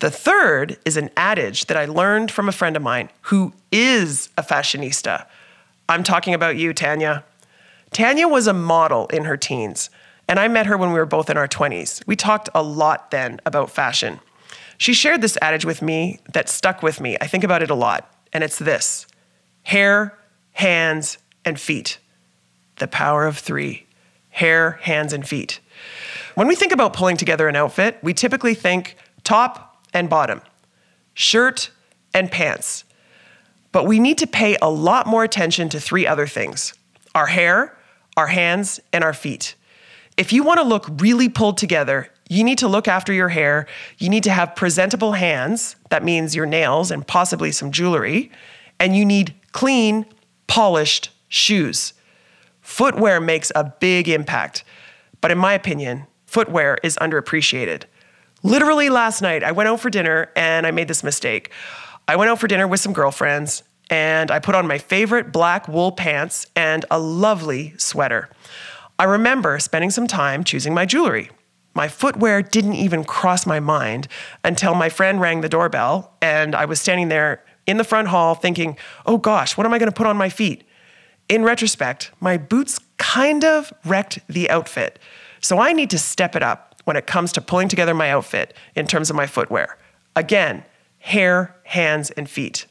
The 0.01 0.11
third 0.11 0.79
is 0.85 0.97
an 0.97 1.11
adage 1.17 1.67
that 1.67 1.77
I 1.77 1.87
learned 1.87 2.31
from 2.31 2.49
a 2.49 2.53
friend 2.53 2.77
of 2.77 2.83
mine 2.83 3.09
who 3.23 3.55
is 3.71 4.29
a 4.37 4.43
fashionista. 4.43 5.27
I'm 5.89 6.03
talking 6.03 6.35
about 6.35 6.57
you, 6.57 6.73
Tanya. 6.73 7.25
Tanya 7.94 8.26
was 8.26 8.48
a 8.48 8.52
model 8.52 9.07
in 9.07 9.22
her 9.22 9.37
teens, 9.37 9.88
and 10.26 10.40
I 10.40 10.48
met 10.48 10.66
her 10.66 10.76
when 10.76 10.90
we 10.90 10.98
were 10.98 11.07
both 11.07 11.30
in 11.30 11.37
our 11.37 11.46
20s. 11.46 12.04
We 12.09 12.16
talked 12.16 12.48
a 12.52 12.61
lot 12.61 13.12
then 13.12 13.40
about 13.46 13.70
fashion. 13.70 14.18
She 14.78 14.92
shared 14.92 15.20
this 15.20 15.38
adage 15.40 15.64
with 15.64 15.80
me 15.80 16.18
that 16.33 16.48
stuck 16.48 16.83
with 16.83 17.00
me. 17.00 17.16
I 17.20 17.28
think 17.28 17.44
about 17.44 17.62
it 17.62 17.70
a 17.70 17.74
lot, 17.76 18.12
and 18.33 18.42
it's 18.42 18.59
this 18.59 19.07
hair, 19.62 20.18
hands, 20.54 21.18
and 21.44 21.59
feet. 21.59 21.98
The 22.78 22.88
power 22.88 23.26
of 23.28 23.38
three 23.38 23.87
hair, 24.30 24.72
hands, 24.83 25.12
and 25.12 25.26
feet. 25.26 25.61
When 26.35 26.48
we 26.48 26.57
think 26.57 26.72
about 26.72 26.94
pulling 26.94 27.16
together 27.16 27.46
an 27.46 27.54
outfit, 27.54 27.98
we 28.02 28.12
typically 28.12 28.54
think 28.54 28.96
top 29.22 29.87
and 29.94 30.11
bottom, 30.11 30.42
shirt 31.14 31.70
and 32.12 32.28
pants. 32.28 32.83
But 33.70 33.87
we 33.87 34.00
need 34.00 34.18
to 34.18 34.26
pay 34.26 34.57
a 34.61 34.68
lot 34.68 35.07
more 35.07 35.22
attention 35.22 35.68
to 35.68 35.78
three 35.78 36.09
other 36.09 36.26
things 36.26 36.74
our 37.14 37.26
hair, 37.26 37.78
our 38.16 38.29
hands, 38.29 38.81
and 38.92 39.03
our 39.05 39.14
feet. 39.14 39.55
If 40.16 40.33
you 40.33 40.42
want 40.42 40.61
to 40.61 40.64
look 40.64 40.87
really 41.00 41.29
pulled 41.29 41.59
together, 41.59 42.09
you 42.29 42.44
need 42.44 42.59
to 42.59 42.68
look 42.68 42.88
after 42.88 43.12
your 43.12 43.29
hair. 43.29 43.66
You 43.98 44.09
need 44.09 44.24
to 44.24 44.31
have 44.31 44.57
presentable 44.57 45.12
hands. 45.12 45.77
That 45.90 46.05
means 46.05 46.35
your 46.35 46.46
nails 46.46 46.90
and 46.90 47.07
possibly 47.07 47.53
some 47.53 47.70
jewelry. 47.70 48.31
And 48.79 48.96
you 48.96 49.05
need 49.05 49.35
clean, 49.53 50.07
polished 50.46 51.11
shoes. 51.29 51.92
Footwear 52.61 53.20
makes 53.20 53.53
a 53.55 53.64
big 53.64 54.09
impact. 54.09 54.64
But 55.20 55.31
in 55.31 55.38
my 55.38 55.53
opinion, 55.53 56.07
footwear 56.27 56.79
is 56.83 56.96
underappreciated. 56.96 57.85
Literally 58.42 58.90
last 58.90 59.20
night, 59.22 59.42
I 59.42 59.53
went 59.53 59.68
out 59.68 59.81
for 59.81 59.90
dinner 59.90 60.31
and 60.37 60.66
I 60.66 60.70
made 60.70 60.88
this 60.88 61.03
mistake. 61.03 61.50
I 62.07 62.16
went 62.16 62.31
out 62.31 62.38
for 62.38 62.46
dinner 62.46 62.68
with 62.68 62.81
some 62.81 62.92
girlfriends 62.92 63.62
and 63.90 64.31
I 64.31 64.38
put 64.38 64.55
on 64.55 64.66
my 64.66 64.79
favorite 64.79 65.33
black 65.33 65.68
wool 65.68 65.92
pants 65.92 66.47
and 66.57 66.85
a 66.90 66.99
lovely 66.99 67.75
sweater. 67.77 68.31
I 68.99 69.05
remember 69.05 69.59
spending 69.59 69.90
some 69.90 70.07
time 70.07 70.44
choosing 70.44 70.75
my 70.75 70.87
jewelry. 70.87 71.31
My 71.75 71.88
footwear 71.88 72.40
didn't 72.40 72.75
even 72.75 73.05
cross 73.05 73.47
my 73.47 73.59
mind 73.59 74.07
until 74.44 74.75
my 74.75 74.88
friend 74.88 75.20
rang 75.20 75.40
the 75.40 75.49
doorbell 75.49 76.16
and 76.23 76.55
I 76.55 76.64
was 76.64 76.81
standing 76.81 77.09
there 77.09 77.44
in 77.66 77.79
the 77.79 77.85
front 77.85 78.09
hall 78.09 78.35
thinking, 78.35 78.77
oh 79.07 79.18
gosh, 79.18 79.57
what 79.57 79.66
am 79.66 79.73
I 79.73 79.79
going 79.79 79.90
to 79.90 79.97
put 79.97 80.07
on 80.07 80.16
my 80.16 80.29
feet? 80.29 80.64
In 81.29 81.42
retrospect, 81.42 82.12
my 82.20 82.37
boots 82.37 82.79
kind 82.99 83.44
of 83.44 83.73
wrecked 83.85 84.20
the 84.29 84.49
outfit. 84.51 84.99
So 85.40 85.59
I 85.59 85.73
need 85.73 85.90
to 85.90 85.99
step 85.99 86.37
it 86.37 86.42
up 86.42 86.77
when 86.85 86.97
it 86.97 87.07
comes 87.07 87.33
to 87.33 87.40
pulling 87.40 87.68
together 87.68 87.94
my 87.94 88.11
outfit 88.11 88.55
in 88.77 88.87
terms 88.87 89.11
of 89.11 89.16
my 89.16 89.27
footwear. 89.27 89.77
Again, 90.14 90.64
hair, 90.99 91.57
hands, 91.64 92.11
and 92.12 92.29
feet. 92.29 92.66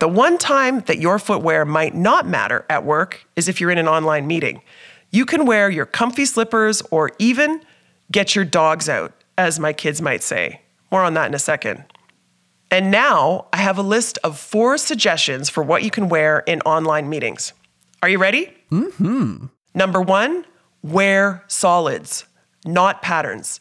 The 0.00 0.08
one 0.08 0.38
time 0.38 0.80
that 0.82 1.00
your 1.00 1.18
footwear 1.18 1.64
might 1.64 1.94
not 1.94 2.26
matter 2.26 2.64
at 2.70 2.84
work 2.84 3.26
is 3.34 3.48
if 3.48 3.60
you're 3.60 3.70
in 3.70 3.78
an 3.78 3.88
online 3.88 4.26
meeting. 4.26 4.62
You 5.10 5.26
can 5.26 5.44
wear 5.44 5.68
your 5.68 5.86
comfy 5.86 6.24
slippers 6.24 6.82
or 6.90 7.10
even 7.18 7.62
get 8.12 8.36
your 8.36 8.44
dogs 8.44 8.88
out, 8.88 9.12
as 9.36 9.58
my 9.58 9.72
kids 9.72 10.00
might 10.00 10.22
say. 10.22 10.62
More 10.92 11.02
on 11.02 11.14
that 11.14 11.26
in 11.26 11.34
a 11.34 11.38
second. 11.38 11.84
And 12.70 12.90
now 12.90 13.46
I 13.52 13.56
have 13.58 13.78
a 13.78 13.82
list 13.82 14.18
of 14.22 14.38
four 14.38 14.78
suggestions 14.78 15.48
for 15.48 15.62
what 15.62 15.82
you 15.82 15.90
can 15.90 16.08
wear 16.08 16.40
in 16.40 16.60
online 16.62 17.08
meetings. 17.08 17.52
Are 18.02 18.08
you 18.08 18.18
ready? 18.18 18.54
Mm-hmm. 18.70 19.46
Number 19.74 20.00
one, 20.00 20.44
wear 20.82 21.44
solids, 21.48 22.24
not 22.64 23.02
patterns. 23.02 23.58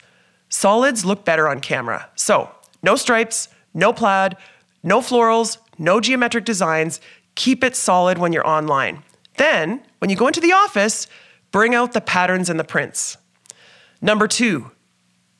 Solids 0.49 1.03
look 1.03 1.25
better 1.25 1.47
on 1.47 1.61
camera. 1.61 2.09
So, 2.15 2.51
no 2.83 2.95
stripes, 2.95 3.47
no 3.73 3.91
plaid, 3.91 4.35
no 4.83 4.99
florals, 4.99 5.57
no 5.77 5.99
geometric 5.99 6.45
designs. 6.45 6.99
Keep 7.35 7.63
it 7.63 7.75
solid 7.75 8.17
when 8.17 8.33
you're 8.33 8.47
online. 8.47 9.03
Then, 9.37 9.83
when 9.99 10.09
you 10.09 10.15
go 10.15 10.27
into 10.27 10.41
the 10.41 10.53
office, 10.53 11.07
bring 11.51 11.75
out 11.75 11.93
the 11.93 12.01
patterns 12.01 12.49
and 12.49 12.59
the 12.59 12.63
prints. 12.63 13.17
Number 14.01 14.27
two, 14.27 14.71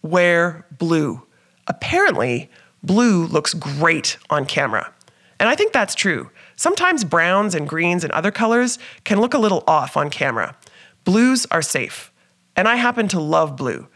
wear 0.02 0.65
blue. 0.78 1.23
Apparently, 1.67 2.50
blue 2.84 3.26
looks 3.26 3.54
great 3.54 4.17
on 4.30 4.45
camera. 4.45 4.93
And 5.39 5.50
I 5.50 5.56
think 5.56 5.73
that's 5.73 5.95
true. 5.95 6.32
Sometimes 6.56 7.04
browns 7.04 7.54
and 7.54 7.69
greens 7.69 8.04
and 8.04 8.12
other 8.13 8.32
colors 8.32 8.80
can 9.04 9.19
look 9.19 9.34
a 9.34 9.39
little 9.39 9.63
off 9.67 9.95
on 9.95 10.10
camera. 10.10 10.56
Blues 11.04 11.45
are 11.52 11.62
safe, 11.62 12.12
and 12.56 12.67
I 12.67 12.76
happen 12.76 13.08
to 13.10 13.19
love 13.19 13.56
blue. 13.56 13.88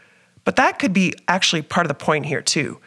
But 0.44 0.56
that 0.56 0.78
could 0.78 0.92
be 0.92 1.14
actually 1.28 1.62
part 1.62 1.86
of 1.86 1.88
the 1.88 2.04
point 2.04 2.26
here, 2.26 2.42
too. 2.42 2.78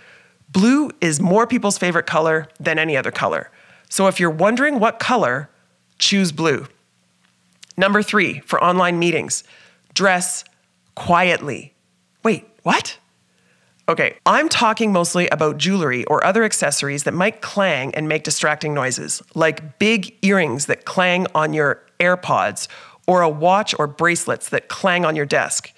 Blue 0.55 0.89
is 1.01 1.19
more 1.19 1.45
people's 1.45 1.77
favorite 1.77 2.05
color 2.05 2.47
than 2.61 2.79
any 2.79 2.95
other 2.95 3.11
color. 3.11 3.51
So 3.89 4.07
if 4.07 4.21
you're 4.21 4.29
wondering 4.29 4.79
what 4.79 4.99
color, 4.99 5.49
choose 5.99 6.31
blue. 6.31 6.67
Number 7.75 8.01
three, 8.01 8.39
for 8.39 8.63
online 8.63 8.97
meetings, 8.97 9.43
dress 9.93 10.45
quietly. 10.95 11.73
Wait, 12.23 12.45
what? 12.63 12.97
Okay, 13.89 14.15
I'm 14.25 14.47
talking 14.47 14.93
mostly 14.93 15.27
about 15.27 15.57
jewelry 15.57 16.05
or 16.05 16.23
other 16.23 16.45
accessories 16.45 17.03
that 17.03 17.13
might 17.13 17.41
clang 17.41 17.93
and 17.93 18.07
make 18.07 18.23
distracting 18.23 18.73
noises, 18.73 19.21
like 19.35 19.77
big 19.77 20.15
earrings 20.21 20.67
that 20.67 20.85
clang 20.85 21.27
on 21.35 21.51
your 21.51 21.83
AirPods 21.99 22.69
or 23.07 23.21
a 23.21 23.29
watch 23.29 23.75
or 23.77 23.87
bracelets 23.87 24.47
that 24.51 24.69
clang 24.69 25.03
on 25.03 25.17
your 25.17 25.25
desk. 25.25 25.73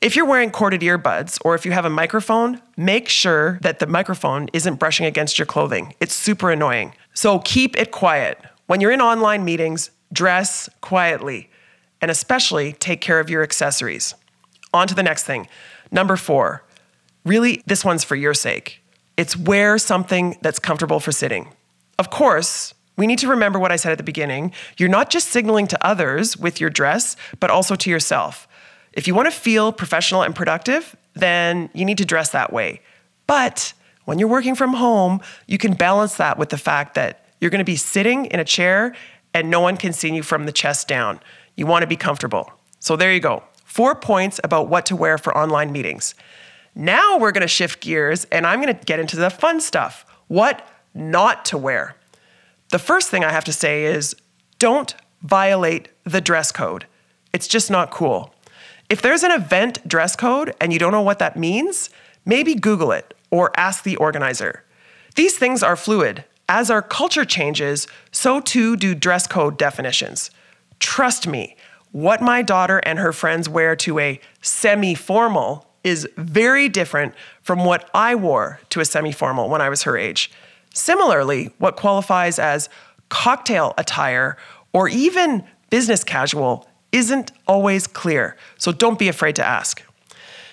If 0.00 0.14
you're 0.14 0.26
wearing 0.26 0.52
corded 0.52 0.82
earbuds 0.82 1.38
or 1.44 1.56
if 1.56 1.66
you 1.66 1.72
have 1.72 1.84
a 1.84 1.90
microphone, 1.90 2.62
make 2.76 3.08
sure 3.08 3.58
that 3.62 3.80
the 3.80 3.86
microphone 3.86 4.48
isn't 4.52 4.76
brushing 4.76 5.06
against 5.06 5.40
your 5.40 5.46
clothing. 5.46 5.94
It's 5.98 6.14
super 6.14 6.52
annoying. 6.52 6.94
So 7.14 7.40
keep 7.40 7.76
it 7.76 7.90
quiet. 7.90 8.38
When 8.66 8.80
you're 8.80 8.92
in 8.92 9.00
online 9.00 9.44
meetings, 9.44 9.90
dress 10.12 10.68
quietly 10.80 11.50
and 12.00 12.12
especially 12.12 12.74
take 12.74 13.00
care 13.00 13.18
of 13.18 13.28
your 13.28 13.42
accessories. 13.42 14.14
On 14.72 14.86
to 14.86 14.94
the 14.94 15.02
next 15.02 15.24
thing. 15.24 15.48
Number 15.90 16.16
four, 16.16 16.62
really, 17.24 17.62
this 17.66 17.84
one's 17.84 18.04
for 18.04 18.14
your 18.14 18.34
sake. 18.34 18.80
It's 19.16 19.36
wear 19.36 19.78
something 19.78 20.36
that's 20.42 20.60
comfortable 20.60 21.00
for 21.00 21.10
sitting. 21.10 21.48
Of 21.98 22.10
course, 22.10 22.72
we 22.96 23.06
need 23.06 23.18
to 23.20 23.28
remember 23.28 23.58
what 23.58 23.70
I 23.70 23.76
said 23.76 23.92
at 23.92 23.98
the 23.98 24.04
beginning. 24.04 24.52
You're 24.76 24.88
not 24.88 25.08
just 25.08 25.28
signaling 25.28 25.68
to 25.68 25.86
others 25.86 26.36
with 26.36 26.60
your 26.60 26.68
dress, 26.68 27.16
but 27.38 27.48
also 27.48 27.76
to 27.76 27.90
yourself. 27.90 28.47
If 28.98 29.06
you 29.06 29.14
want 29.14 29.26
to 29.26 29.30
feel 29.30 29.70
professional 29.70 30.24
and 30.24 30.34
productive, 30.34 30.96
then 31.14 31.70
you 31.72 31.84
need 31.84 31.98
to 31.98 32.04
dress 32.04 32.30
that 32.30 32.52
way. 32.52 32.80
But 33.28 33.72
when 34.06 34.18
you're 34.18 34.26
working 34.26 34.56
from 34.56 34.72
home, 34.74 35.20
you 35.46 35.56
can 35.56 35.74
balance 35.74 36.16
that 36.16 36.36
with 36.36 36.48
the 36.48 36.58
fact 36.58 36.96
that 36.96 37.24
you're 37.40 37.52
going 37.52 37.60
to 37.60 37.64
be 37.64 37.76
sitting 37.76 38.26
in 38.26 38.40
a 38.40 38.44
chair 38.44 38.96
and 39.32 39.50
no 39.50 39.60
one 39.60 39.76
can 39.76 39.92
see 39.92 40.12
you 40.12 40.24
from 40.24 40.46
the 40.46 40.52
chest 40.52 40.88
down. 40.88 41.20
You 41.54 41.64
want 41.64 41.82
to 41.82 41.86
be 41.86 41.94
comfortable. 41.94 42.52
So 42.80 42.96
there 42.96 43.12
you 43.12 43.20
go. 43.20 43.44
Four 43.64 43.94
points 43.94 44.40
about 44.42 44.66
what 44.66 44.84
to 44.86 44.96
wear 44.96 45.16
for 45.16 45.36
online 45.38 45.70
meetings. 45.70 46.16
Now 46.74 47.18
we're 47.18 47.30
going 47.30 47.42
to 47.42 47.46
shift 47.46 47.80
gears 47.80 48.24
and 48.32 48.48
I'm 48.48 48.60
going 48.60 48.76
to 48.76 48.84
get 48.84 48.98
into 48.98 49.14
the 49.14 49.30
fun 49.30 49.60
stuff. 49.60 50.06
What 50.26 50.66
not 50.92 51.44
to 51.44 51.56
wear. 51.56 51.94
The 52.70 52.80
first 52.80 53.10
thing 53.10 53.22
I 53.22 53.30
have 53.30 53.44
to 53.44 53.52
say 53.52 53.84
is 53.84 54.16
don't 54.58 54.92
violate 55.22 55.88
the 56.02 56.20
dress 56.20 56.50
code. 56.50 56.86
It's 57.32 57.46
just 57.46 57.70
not 57.70 57.92
cool. 57.92 58.34
If 58.88 59.02
there's 59.02 59.22
an 59.22 59.32
event 59.32 59.86
dress 59.86 60.16
code 60.16 60.54
and 60.60 60.72
you 60.72 60.78
don't 60.78 60.92
know 60.92 61.02
what 61.02 61.18
that 61.18 61.36
means, 61.36 61.90
maybe 62.24 62.54
Google 62.54 62.90
it 62.92 63.14
or 63.30 63.52
ask 63.58 63.84
the 63.84 63.96
organizer. 63.96 64.64
These 65.14 65.36
things 65.36 65.62
are 65.62 65.76
fluid. 65.76 66.24
As 66.48 66.70
our 66.70 66.80
culture 66.80 67.26
changes, 67.26 67.86
so 68.10 68.40
too 68.40 68.76
do 68.76 68.94
dress 68.94 69.26
code 69.26 69.58
definitions. 69.58 70.30
Trust 70.80 71.26
me, 71.26 71.56
what 71.92 72.22
my 72.22 72.40
daughter 72.40 72.78
and 72.84 72.98
her 72.98 73.12
friends 73.12 73.48
wear 73.48 73.76
to 73.76 73.98
a 73.98 74.20
semi 74.40 74.94
formal 74.94 75.66
is 75.84 76.08
very 76.16 76.68
different 76.68 77.14
from 77.42 77.64
what 77.64 77.90
I 77.92 78.14
wore 78.14 78.60
to 78.70 78.80
a 78.80 78.84
semi 78.84 79.12
formal 79.12 79.50
when 79.50 79.60
I 79.60 79.68
was 79.68 79.82
her 79.82 79.98
age. 79.98 80.30
Similarly, 80.72 81.52
what 81.58 81.76
qualifies 81.76 82.38
as 82.38 82.68
cocktail 83.08 83.74
attire 83.76 84.36
or 84.72 84.88
even 84.88 85.44
business 85.70 86.04
casual 86.04 86.67
isn't 86.92 87.32
always 87.46 87.86
clear, 87.86 88.36
so 88.56 88.72
don't 88.72 88.98
be 88.98 89.08
afraid 89.08 89.36
to 89.36 89.46
ask. 89.46 89.82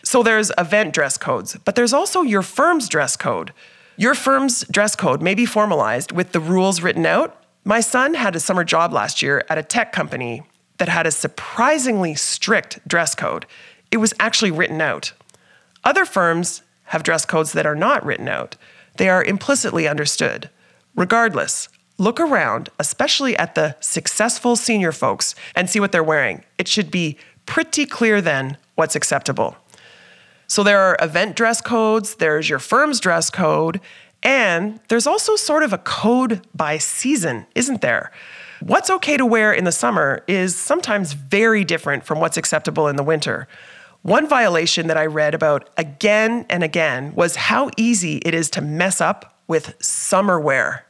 So 0.04 0.22
there's 0.22 0.52
event 0.58 0.94
dress 0.94 1.18
codes, 1.18 1.58
but 1.66 1.76
there's 1.76 1.94
also 1.94 2.22
your 2.22 2.42
firm's 2.42 2.88
dress 2.90 3.16
code. 3.16 3.54
Your 3.98 4.14
firm's 4.14 4.66
dress 4.70 4.96
code 4.96 5.22
may 5.22 5.34
be 5.34 5.46
formalized 5.46 6.12
with 6.12 6.32
the 6.32 6.40
rules 6.40 6.82
written 6.82 7.06
out. 7.06 7.42
My 7.64 7.80
son 7.80 8.14
had 8.14 8.36
a 8.36 8.40
summer 8.40 8.64
job 8.64 8.94
last 8.94 9.22
year 9.22 9.44
at 9.50 9.58
a 9.58 9.64
tech 9.64 9.92
company 9.92 10.44
that 10.78 10.90
had 10.90 11.08
a 11.08 11.12
surprisingly 11.12 12.14
strict 12.14 12.86
dress 12.88 13.16
code. 13.16 13.46
It 13.92 13.98
was 13.98 14.14
actually 14.20 14.52
written 14.52 14.82
out. 14.82 15.14
Other 15.84 16.06
firms 16.06 16.62
have 16.90 17.04
dress 17.04 17.26
codes 17.26 17.54
that 17.54 17.66
are 17.66 17.76
not 17.76 18.06
written 18.06 18.28
out 18.28 18.58
they 18.98 19.10
are 19.10 19.24
implicitly 19.24 19.88
understood. 19.88 20.50
Regardless, 20.96 21.70
look 21.98 22.20
around, 22.20 22.70
especially 22.80 23.38
at 23.38 23.56
the 23.56 23.76
successful 23.80 24.56
senior 24.56 24.92
folks, 24.92 25.36
and 25.56 25.70
see 25.70 25.80
what 25.80 25.92
they're 25.92 26.04
wearing. 26.04 26.44
It 26.58 26.68
should 26.68 26.92
be 26.92 27.18
pretty 27.46 27.86
clear 27.86 28.22
then 28.22 28.58
what's 28.76 28.96
acceptable. 28.96 29.56
So 30.48 30.64
there 30.64 30.80
are 30.80 30.98
event 31.02 31.36
dress 31.36 31.62
codes, 31.62 32.16
there's 32.16 32.50
your 32.50 32.60
firm's 32.60 33.00
dress 33.00 33.30
code, 33.30 33.82
and 34.22 34.80
there's 34.90 35.08
also 35.08 35.36
sort 35.36 35.64
of 35.64 35.74
a 35.74 35.78
code 35.78 36.46
by 36.54 36.78
season, 36.78 37.46
isn't 37.56 37.82
there? 37.82 38.12
What's 38.60 38.90
okay 38.90 39.18
to 39.18 39.26
wear 39.26 39.54
in 39.54 39.64
the 39.64 39.72
summer 39.72 40.24
is 40.28 40.56
sometimes 40.56 41.14
very 41.14 41.64
different 41.64 42.04
from 42.04 42.20
what's 42.20 42.38
acceptable 42.38 42.88
in 42.88 42.96
the 42.96 43.04
winter. 43.04 43.48
One 44.02 44.28
violation 44.28 44.88
that 44.88 44.98
I 44.98 45.08
read 45.08 45.34
about 45.34 45.70
again 45.78 46.46
and 46.50 46.64
again 46.64 47.14
was 47.16 47.36
how 47.36 47.70
easy 47.76 48.18
it 48.18 48.34
is 48.34 48.50
to 48.52 48.62
mess 48.62 49.02
up 49.02 49.40
with 49.48 49.76
summer 49.84 50.40
wear. 50.40 50.86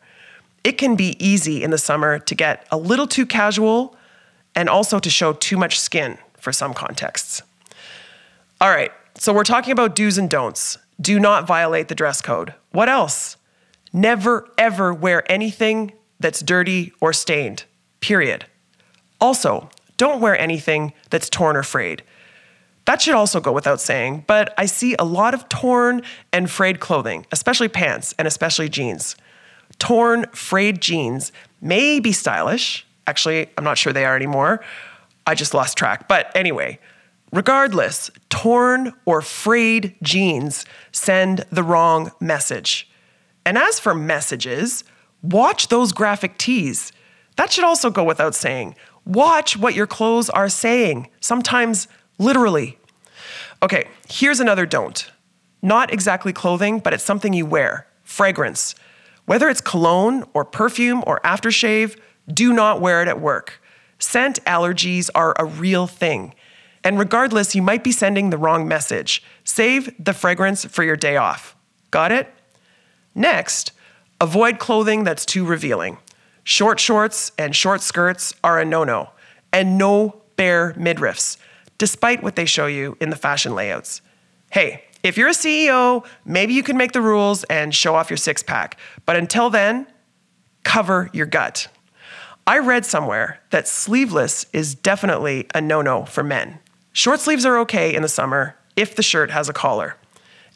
It 0.65 0.79
can 0.79 0.95
be 0.95 1.15
easy 1.23 1.61
in 1.63 1.69
the 1.69 1.77
summer 1.77 2.17
to 2.17 2.33
get 2.33 2.65
a 2.71 2.77
little 2.77 3.05
too 3.05 3.27
casual 3.27 3.95
and 4.55 4.67
also 4.67 4.97
to 4.97 5.11
show 5.11 5.31
too 5.31 5.57
much 5.57 5.79
skin. 5.79 6.17
for 6.39 6.51
some 6.51 6.75
contexts. 6.75 7.41
All 8.61 8.69
right, 8.69 8.91
so 9.15 9.33
we're 9.33 9.43
talking 9.43 9.71
about 9.71 9.95
do's 9.95 10.19
and 10.19 10.29
don'ts. 10.29 10.77
Do 11.01 11.19
not 11.19 11.47
violate 11.47 11.87
the 11.87 11.95
dress 11.95 12.21
code. 12.21 12.53
What 12.71 12.87
else? 12.87 13.37
Never, 13.91 14.47
ever 14.55 14.93
wear 14.93 15.23
anything 15.31 15.93
that's 16.19 16.41
dirty 16.41 16.93
or 17.01 17.13
stained, 17.13 17.63
period. 17.99 18.45
Also, 19.19 19.71
don't 19.97 20.21
wear 20.21 20.37
anything 20.39 20.93
that's 21.09 21.31
torn 21.31 21.55
or 21.55 21.63
frayed. 21.63 22.03
That 22.85 23.01
should 23.01 23.15
also 23.15 23.39
go 23.39 23.51
without 23.51 23.81
saying, 23.81 24.25
but 24.27 24.53
I 24.55 24.67
see 24.67 24.95
a 24.99 25.03
lot 25.03 25.33
of 25.33 25.49
torn 25.49 26.03
and 26.31 26.49
frayed 26.49 26.79
clothing, 26.79 27.25
especially 27.31 27.69
pants 27.69 28.13
and 28.19 28.27
especially 28.27 28.69
jeans. 28.69 29.15
Torn, 29.79 30.25
frayed 30.33 30.81
jeans 30.81 31.31
may 31.61 31.99
be 31.99 32.11
stylish. 32.11 32.85
Actually, 33.07 33.49
I'm 33.57 33.63
not 33.63 33.77
sure 33.77 33.93
they 33.93 34.05
are 34.05 34.15
anymore. 34.15 34.63
I 35.27 35.35
just 35.35 35.53
lost 35.53 35.77
track. 35.77 36.07
But 36.07 36.31
anyway, 36.35 36.79
regardless, 37.31 38.11
torn 38.29 38.93
or 39.05 39.21
frayed 39.21 39.95
jeans 40.01 40.65
send 40.91 41.45
the 41.51 41.63
wrong 41.63 42.11
message. 42.19 42.89
And 43.45 43.57
as 43.57 43.79
for 43.79 43.93
messages, 43.93 44.83
watch 45.21 45.67
those 45.67 45.91
graphic 45.91 46.37
tees. 46.37 46.91
That 47.35 47.51
should 47.51 47.63
also 47.63 47.89
go 47.89 48.03
without 48.03 48.35
saying. 48.35 48.75
Watch 49.05 49.55
what 49.57 49.75
your 49.75 49.87
clothes 49.87 50.29
are 50.29 50.49
saying, 50.49 51.09
sometimes 51.19 51.87
literally. 52.17 52.79
Okay, 53.61 53.87
here's 54.09 54.39
another 54.39 54.65
don't. 54.65 55.11
Not 55.61 55.91
exactly 55.93 56.33
clothing, 56.33 56.79
but 56.79 56.93
it's 56.93 57.03
something 57.03 57.33
you 57.33 57.45
wear 57.45 57.87
fragrance. 58.03 58.75
Whether 59.25 59.49
it's 59.49 59.61
cologne 59.61 60.23
or 60.33 60.45
perfume 60.45 61.03
or 61.07 61.19
aftershave, 61.21 61.97
do 62.31 62.53
not 62.53 62.81
wear 62.81 63.01
it 63.01 63.07
at 63.07 63.19
work. 63.19 63.61
Scent 63.99 64.43
allergies 64.45 65.09
are 65.15 65.33
a 65.37 65.45
real 65.45 65.87
thing. 65.87 66.33
And 66.83 66.99
regardless, 66.99 67.55
you 67.55 67.61
might 67.61 67.83
be 67.83 67.91
sending 67.91 68.29
the 68.29 68.37
wrong 68.37 68.67
message. 68.67 69.23
Save 69.43 69.93
the 70.03 70.13
fragrance 70.13 70.65
for 70.65 70.83
your 70.83 70.95
day 70.95 71.17
off. 71.17 71.55
Got 71.89 72.11
it? 72.11 72.31
Next, 73.15 73.71
avoid 74.21 74.59
clothing 74.59 75.03
that's 75.03 75.25
too 75.25 75.45
revealing. 75.45 75.97
Short 76.43 76.79
shorts 76.79 77.31
and 77.39 77.55
short 77.55 77.81
skirts 77.81 78.35
are 78.43 78.59
a 78.59 78.65
no 78.65 78.83
no, 78.83 79.09
and 79.51 79.79
no 79.79 80.21
bare 80.35 80.73
midriffs, 80.73 81.37
despite 81.79 82.21
what 82.21 82.35
they 82.35 82.45
show 82.45 82.67
you 82.67 82.97
in 83.01 83.09
the 83.09 83.15
fashion 83.15 83.55
layouts. 83.55 84.01
Hey, 84.51 84.83
if 85.05 85.17
you're 85.17 85.29
a 85.29 85.33
CEO, 85.33 86.03
maybe 86.25 86.55
you 86.55 86.63
can 86.63 86.77
make 86.77 86.91
the 86.91 87.01
rules 87.01 87.43
and 87.43 87.75
show 87.75 87.93
off 87.93 88.09
your 88.09 88.17
six 88.17 88.41
pack, 88.41 88.79
but 89.05 89.15
until 89.15 89.51
then, 89.51 89.85
cover 90.63 91.11
your 91.13 91.27
gut. 91.27 91.67
I 92.47 92.57
read 92.57 92.87
somewhere 92.87 93.39
that 93.51 93.67
sleeveless 93.67 94.47
is 94.51 94.73
definitely 94.73 95.45
a 95.53 95.61
no 95.61 95.83
no 95.83 96.05
for 96.05 96.23
men. 96.23 96.57
Short 96.91 97.19
sleeves 97.19 97.45
are 97.45 97.59
okay 97.59 97.93
in 97.93 98.01
the 98.01 98.07
summer 98.07 98.55
if 98.75 98.95
the 98.95 99.03
shirt 99.03 99.29
has 99.29 99.47
a 99.47 99.53
collar. 99.53 99.95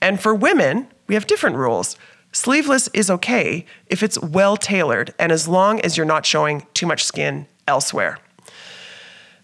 And 0.01 0.19
for 0.19 0.33
women, 0.33 0.87
we 1.05 1.13
have 1.13 1.27
different 1.27 1.55
rules. 1.55 1.95
Sleeveless 2.31 2.89
is 2.91 3.11
okay 3.11 3.67
if 3.85 4.01
it's 4.01 4.19
well 4.19 4.57
tailored 4.57 5.13
and 5.19 5.31
as 5.31 5.47
long 5.47 5.79
as 5.81 5.95
you're 5.95 6.07
not 6.07 6.25
showing 6.25 6.65
too 6.73 6.87
much 6.87 7.03
skin 7.03 7.45
elsewhere. 7.67 8.17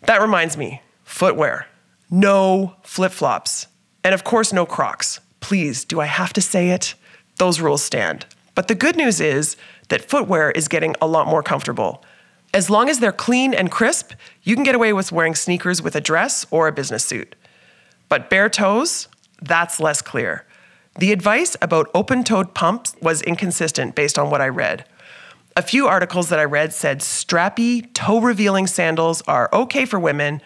That 0.08 0.20
reminds 0.22 0.58
me 0.58 0.82
footwear. 1.04 1.68
No 2.10 2.76
flip 2.82 3.12
flops. 3.12 3.68
And 4.06 4.14
of 4.14 4.24
course, 4.24 4.54
no 4.54 4.68
Crocs. 4.68 5.20
Please, 5.40 5.84
do 5.84 6.00
I 6.00 6.06
have 6.06 6.32
to 6.34 6.42
say 6.42 6.70
it? 6.70 6.94
Those 7.38 7.60
rules 7.60 7.84
stand. 7.84 8.28
But 8.54 8.68
the 8.68 8.76
good 8.76 8.96
news 8.96 9.20
is 9.20 9.58
that 9.90 10.08
footwear 10.08 10.52
is 10.52 10.68
getting 10.68 10.96
a 11.02 11.08
lot 11.08 11.26
more 11.26 11.42
comfortable. 11.42 12.04
As 12.54 12.70
long 12.70 12.88
as 12.88 13.00
they're 13.00 13.12
clean 13.12 13.52
and 13.56 13.72
crisp, 13.72 14.12
you 14.44 14.54
can 14.54 14.64
get 14.64 14.76
away 14.76 14.94
with 14.94 15.12
wearing 15.12 15.34
sneakers 15.34 15.82
with 15.82 15.96
a 15.96 16.02
dress 16.02 16.46
or 16.52 16.68
a 16.68 16.72
business 16.72 17.04
suit. 17.04 17.36
But 18.08 18.30
bare 18.30 18.48
toes, 18.48 19.08
that's 19.42 19.80
less 19.80 20.04
clear. 20.04 20.46
The 21.00 21.12
advice 21.12 21.58
about 21.60 21.90
open 21.96 22.24
toed 22.24 22.54
pumps 22.54 22.96
was 23.02 23.24
inconsistent 23.24 23.96
based 23.96 24.20
on 24.20 24.30
what 24.30 24.40
I 24.40 24.50
read. 24.50 24.86
A 25.58 25.64
few 25.64 25.88
articles 25.88 26.30
that 26.30 26.38
I 26.38 26.46
read 26.46 26.74
said 26.74 27.00
strappy, 27.00 27.92
toe 27.96 28.22
revealing 28.22 28.68
sandals 28.68 29.24
are 29.24 29.50
okay 29.52 29.86
for 29.86 30.00
women, 30.00 30.44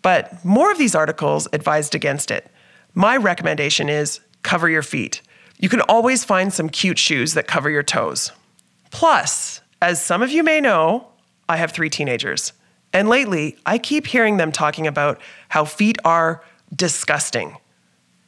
but 0.00 0.44
more 0.44 0.70
of 0.70 0.78
these 0.78 0.94
articles 0.94 1.48
advised 1.52 1.96
against 1.96 2.30
it. 2.30 2.50
My 2.94 3.16
recommendation 3.16 3.88
is 3.88 4.20
cover 4.42 4.68
your 4.68 4.82
feet. 4.82 5.20
You 5.58 5.68
can 5.68 5.80
always 5.82 6.24
find 6.24 6.52
some 6.52 6.68
cute 6.68 6.98
shoes 6.98 7.34
that 7.34 7.48
cover 7.48 7.68
your 7.68 7.82
toes. 7.82 8.30
Plus, 8.90 9.60
as 9.82 10.04
some 10.04 10.22
of 10.22 10.30
you 10.30 10.42
may 10.42 10.60
know, 10.60 11.08
I 11.48 11.56
have 11.56 11.72
three 11.72 11.90
teenagers. 11.90 12.52
And 12.92 13.08
lately, 13.08 13.56
I 13.66 13.78
keep 13.78 14.06
hearing 14.06 14.36
them 14.36 14.52
talking 14.52 14.86
about 14.86 15.20
how 15.48 15.64
feet 15.64 15.98
are 16.04 16.42
disgusting. 16.74 17.56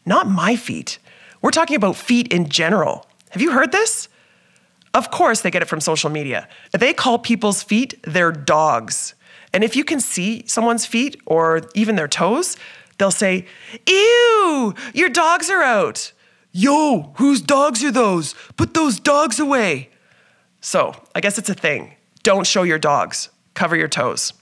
Not 0.04 0.28
my 0.28 0.56
feet. 0.56 0.98
We're 1.40 1.50
talking 1.50 1.76
about 1.76 1.94
feet 1.94 2.32
in 2.32 2.48
general. 2.48 3.06
Have 3.30 3.42
you 3.42 3.52
heard 3.52 3.70
this? 3.70 4.08
Of 4.94 5.10
course, 5.10 5.42
they 5.42 5.50
get 5.50 5.62
it 5.62 5.66
from 5.66 5.80
social 5.80 6.10
media. 6.10 6.48
They 6.72 6.92
call 6.92 7.18
people's 7.18 7.62
feet 7.62 8.02
their 8.02 8.32
dogs. 8.32 9.14
And 9.52 9.62
if 9.62 9.76
you 9.76 9.84
can 9.84 10.00
see 10.00 10.42
someone's 10.46 10.86
feet 10.86 11.20
or 11.26 11.62
even 11.74 11.94
their 11.96 12.08
toes, 12.08 12.56
they'll 12.98 13.10
say, 13.10 13.46
Ew, 13.86 14.74
your 14.94 15.08
dogs 15.08 15.50
are 15.50 15.62
out. 15.62 16.12
Yo, 16.52 17.12
whose 17.16 17.42
dogs 17.42 17.84
are 17.84 17.90
those? 17.90 18.34
Put 18.56 18.74
those 18.74 18.98
dogs 18.98 19.38
away. 19.38 19.90
So 20.60 20.94
I 21.14 21.20
guess 21.20 21.38
it's 21.38 21.50
a 21.50 21.54
thing. 21.54 21.94
Don't 22.22 22.46
show 22.46 22.62
your 22.62 22.78
dogs, 22.78 23.28
cover 23.54 23.76
your 23.76 23.88
toes. 23.88 24.32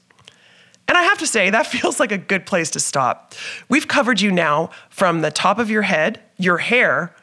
And 0.86 0.96
I 0.96 1.02
have 1.02 1.18
to 1.18 1.26
say, 1.26 1.50
that 1.50 1.66
feels 1.74 1.98
like 1.98 2.12
a 2.12 2.18
good 2.18 2.46
place 2.46 2.70
to 2.70 2.80
stop. 2.80 3.34
We've 3.68 3.88
covered 3.88 4.20
you 4.20 4.30
now 4.30 4.70
from 4.90 5.20
the 5.20 5.30
top 5.30 5.58
of 5.58 5.70
your 5.70 5.82
head, 5.82 6.20
your 6.36 6.58
hair, 6.58 7.14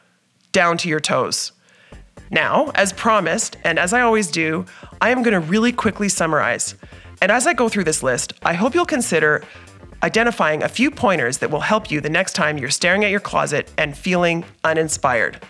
down 0.52 0.76
to 0.78 0.88
your 0.88 1.00
toes. 1.00 1.52
Now, 2.30 2.70
as 2.74 2.92
promised, 2.92 3.56
and 3.64 3.78
as 3.78 3.92
I 3.92 4.00
always 4.00 4.30
do, 4.30 4.64
I 5.00 5.10
am 5.10 5.22
going 5.22 5.34
to 5.34 5.40
really 5.40 5.72
quickly 5.72 6.08
summarize. 6.08 6.74
And 7.20 7.30
as 7.30 7.46
I 7.46 7.52
go 7.54 7.68
through 7.68 7.84
this 7.84 8.02
list, 8.02 8.32
I 8.42 8.54
hope 8.54 8.74
you'll 8.74 8.86
consider 8.86 9.44
identifying 10.02 10.62
a 10.62 10.68
few 10.68 10.90
pointers 10.90 11.38
that 11.38 11.50
will 11.50 11.60
help 11.60 11.90
you 11.90 12.00
the 12.00 12.10
next 12.10 12.34
time 12.34 12.58
you're 12.58 12.70
staring 12.70 13.04
at 13.04 13.10
your 13.10 13.20
closet 13.20 13.70
and 13.78 13.96
feeling 13.96 14.44
uninspired. 14.64 15.40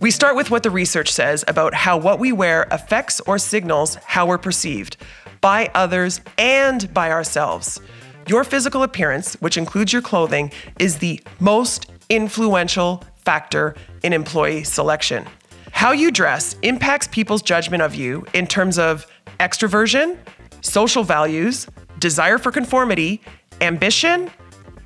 We 0.00 0.10
start 0.10 0.36
with 0.36 0.50
what 0.50 0.62
the 0.62 0.70
research 0.70 1.10
says 1.12 1.44
about 1.48 1.72
how 1.72 1.96
what 1.96 2.18
we 2.18 2.30
wear 2.30 2.66
affects 2.70 3.20
or 3.20 3.38
signals 3.38 3.94
how 4.04 4.26
we're 4.26 4.38
perceived 4.38 4.98
by 5.40 5.70
others 5.74 6.20
and 6.38 6.92
by 6.92 7.10
ourselves. 7.10 7.80
Your 8.26 8.44
physical 8.44 8.82
appearance, 8.82 9.34
which 9.36 9.56
includes 9.56 9.92
your 9.92 10.02
clothing, 10.02 10.52
is 10.78 10.98
the 10.98 11.20
most 11.40 11.90
influential 12.08 13.02
factor 13.16 13.74
in 14.02 14.12
employee 14.12 14.64
selection. 14.64 15.26
How 15.72 15.92
you 15.92 16.10
dress 16.10 16.56
impacts 16.62 17.08
people's 17.08 17.42
judgment 17.42 17.82
of 17.82 17.94
you 17.94 18.26
in 18.34 18.46
terms 18.46 18.78
of 18.78 19.06
extroversion, 19.40 20.18
social 20.60 21.04
values, 21.04 21.66
desire 21.98 22.38
for 22.38 22.50
conformity, 22.52 23.20
ambition, 23.60 24.30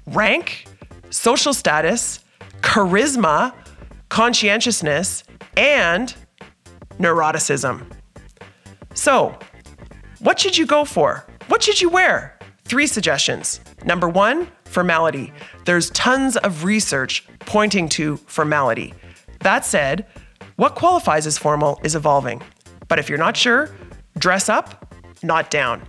rank, 0.06 0.66
social 1.10 1.52
status, 1.52 2.24
charisma, 2.60 3.52
conscientiousness, 4.08 5.24
and 5.56 6.14
neuroticism. 6.98 7.84
So, 8.94 9.38
what 10.20 10.38
should 10.38 10.58
you 10.58 10.66
go 10.66 10.84
for? 10.84 11.26
What 11.48 11.62
should 11.62 11.80
you 11.80 11.88
wear? 11.88 12.38
Three 12.64 12.86
suggestions. 12.86 13.60
Number 13.84 14.08
one, 14.08 14.48
formality. 14.64 15.32
There's 15.64 15.90
tons 15.90 16.36
of 16.36 16.64
research 16.64 17.26
pointing 17.40 17.88
to 17.90 18.16
formality. 18.18 18.94
That 19.40 19.64
said, 19.64 20.06
what 20.56 20.74
qualifies 20.74 21.26
as 21.26 21.38
formal 21.38 21.80
is 21.82 21.94
evolving. 21.94 22.42
But 22.86 22.98
if 22.98 23.08
you're 23.08 23.18
not 23.18 23.36
sure, 23.36 23.70
dress 24.18 24.48
up, 24.48 24.94
not 25.22 25.50
down. 25.50 25.82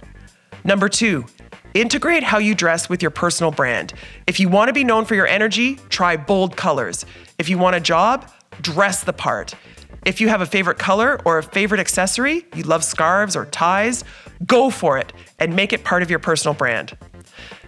Number 0.63 0.89
two, 0.89 1.25
integrate 1.73 2.23
how 2.23 2.37
you 2.37 2.53
dress 2.53 2.89
with 2.89 3.01
your 3.01 3.11
personal 3.11 3.51
brand. 3.51 3.93
If 4.27 4.39
you 4.39 4.49
want 4.49 4.69
to 4.69 4.73
be 4.73 4.83
known 4.83 5.05
for 5.05 5.15
your 5.15 5.27
energy, 5.27 5.75
try 5.89 6.17
bold 6.17 6.55
colors. 6.55 7.05
If 7.37 7.49
you 7.49 7.57
want 7.57 7.75
a 7.75 7.79
job, 7.79 8.29
dress 8.61 9.03
the 9.03 9.13
part. 9.13 9.55
If 10.05 10.19
you 10.19 10.29
have 10.29 10.41
a 10.41 10.45
favorite 10.45 10.79
color 10.79 11.19
or 11.25 11.37
a 11.37 11.43
favorite 11.43 11.79
accessory, 11.79 12.45
you 12.55 12.63
love 12.63 12.83
scarves 12.83 13.35
or 13.35 13.45
ties, 13.45 14.03
go 14.45 14.69
for 14.69 14.97
it 14.97 15.13
and 15.39 15.55
make 15.55 15.73
it 15.73 15.83
part 15.83 16.01
of 16.01 16.09
your 16.09 16.19
personal 16.19 16.53
brand. 16.53 16.97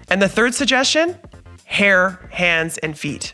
And 0.10 0.22
the 0.22 0.30
third 0.30 0.54
suggestion 0.54 1.18
hair, 1.66 2.28
hands, 2.32 2.78
and 2.80 2.98
feet. 2.98 3.34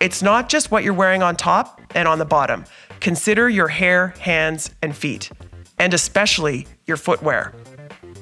It's 0.00 0.22
not 0.22 0.48
just 0.48 0.70
what 0.70 0.84
you're 0.84 0.92
wearing 0.92 1.22
on 1.22 1.36
top 1.36 1.80
and 1.94 2.06
on 2.06 2.18
the 2.18 2.24
bottom. 2.24 2.64
Consider 3.00 3.48
your 3.48 3.68
hair, 3.68 4.08
hands, 4.18 4.70
and 4.82 4.94
feet, 4.94 5.30
and 5.78 5.94
especially 5.94 6.66
your 6.86 6.98
footwear. 6.98 7.54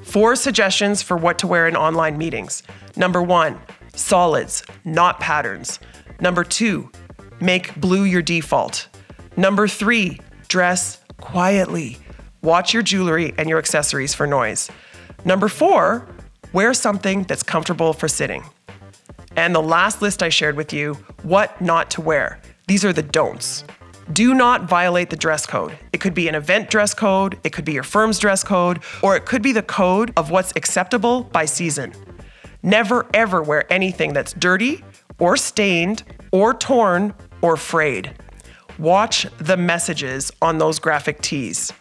Four 0.09 0.37
suggestions 0.37 1.03
for 1.03 1.17
what 1.17 1.39
to 1.39 1.47
wear 1.47 1.69
in 1.69 1.77
online 1.77 2.19
meetings. 2.19 2.63
Number 2.97 3.23
one, 3.23 3.59
solids, 3.95 4.63
not 4.85 5.21
patterns. 5.21 5.79
Number 6.21 6.45
two, 6.45 6.91
Make 7.41 7.81
blue 7.81 8.03
your 8.03 8.23
default. 8.23 8.89
Number 9.37 9.69
three, 9.69 10.21
dress 10.49 11.01
quietly. 11.21 11.99
Watch 12.43 12.75
your 12.75 12.83
jewelry 12.83 13.33
and 13.39 13.49
your 13.49 13.59
accessories 13.59 14.15
for 14.15 14.27
noise. 14.27 14.71
Number 15.25 15.49
four, 15.49 16.09
wear 16.53 16.75
something 16.75 17.25
that's 17.25 17.45
comfortable 17.45 17.93
for 17.93 18.09
sitting. 18.09 18.45
And 19.37 19.55
the 19.55 19.63
last 19.63 20.03
list 20.03 20.23
I 20.23 20.31
shared 20.31 20.57
with 20.57 20.73
you, 20.73 20.95
what 21.23 21.61
not 21.61 21.91
to 21.93 22.01
wear. 22.01 22.41
These 22.67 22.85
are 22.85 22.93
the 22.93 23.03
don'ts. 23.03 23.63
Do 24.13 24.33
not 24.33 24.65
violate 24.65 25.11
the 25.11 25.17
dress 25.17 25.45
code. 25.45 25.79
It 25.93 26.01
could 26.01 26.15
be 26.15 26.29
an 26.29 26.35
event 26.35 26.71
dress 26.71 26.95
code, 26.95 27.39
it 27.45 27.53
could 27.53 27.65
be 27.65 27.73
your 27.73 27.83
firm's 27.83 28.19
dress 28.19 28.43
code, 28.43 28.81
or 29.03 29.17
it 29.17 29.27
could 29.27 29.43
be 29.43 29.53
the 29.53 29.63
code 29.63 30.13
of 30.17 30.31
what's 30.31 30.53
acceptable 30.57 31.25
by 31.25 31.45
season. 31.45 31.93
Never 32.63 33.07
ever 33.13 33.43
wear 33.43 33.71
anything 33.71 34.15
that's 34.15 34.33
dirty 34.33 34.83
or 35.19 35.37
stained 35.37 36.05
or 36.33 36.55
torn 36.55 37.15
or 37.43 37.57
frayed. 37.57 38.15
Watch 38.79 39.27
the 39.39 39.57
messages 39.57 40.31
on 40.41 40.59
those 40.59 40.79
graphic 40.79 41.21
tees. 41.21 41.73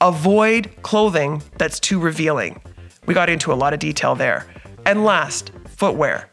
Avoid 0.00 0.70
clothing 0.82 1.42
that's 1.56 1.78
too 1.78 2.00
revealing. 2.00 2.60
We 3.06 3.14
got 3.14 3.30
into 3.30 3.52
a 3.52 3.54
lot 3.54 3.72
of 3.72 3.78
detail 3.78 4.14
there. 4.14 4.46
And 4.86 5.04
last, 5.04 5.52
footwear. 5.68 6.28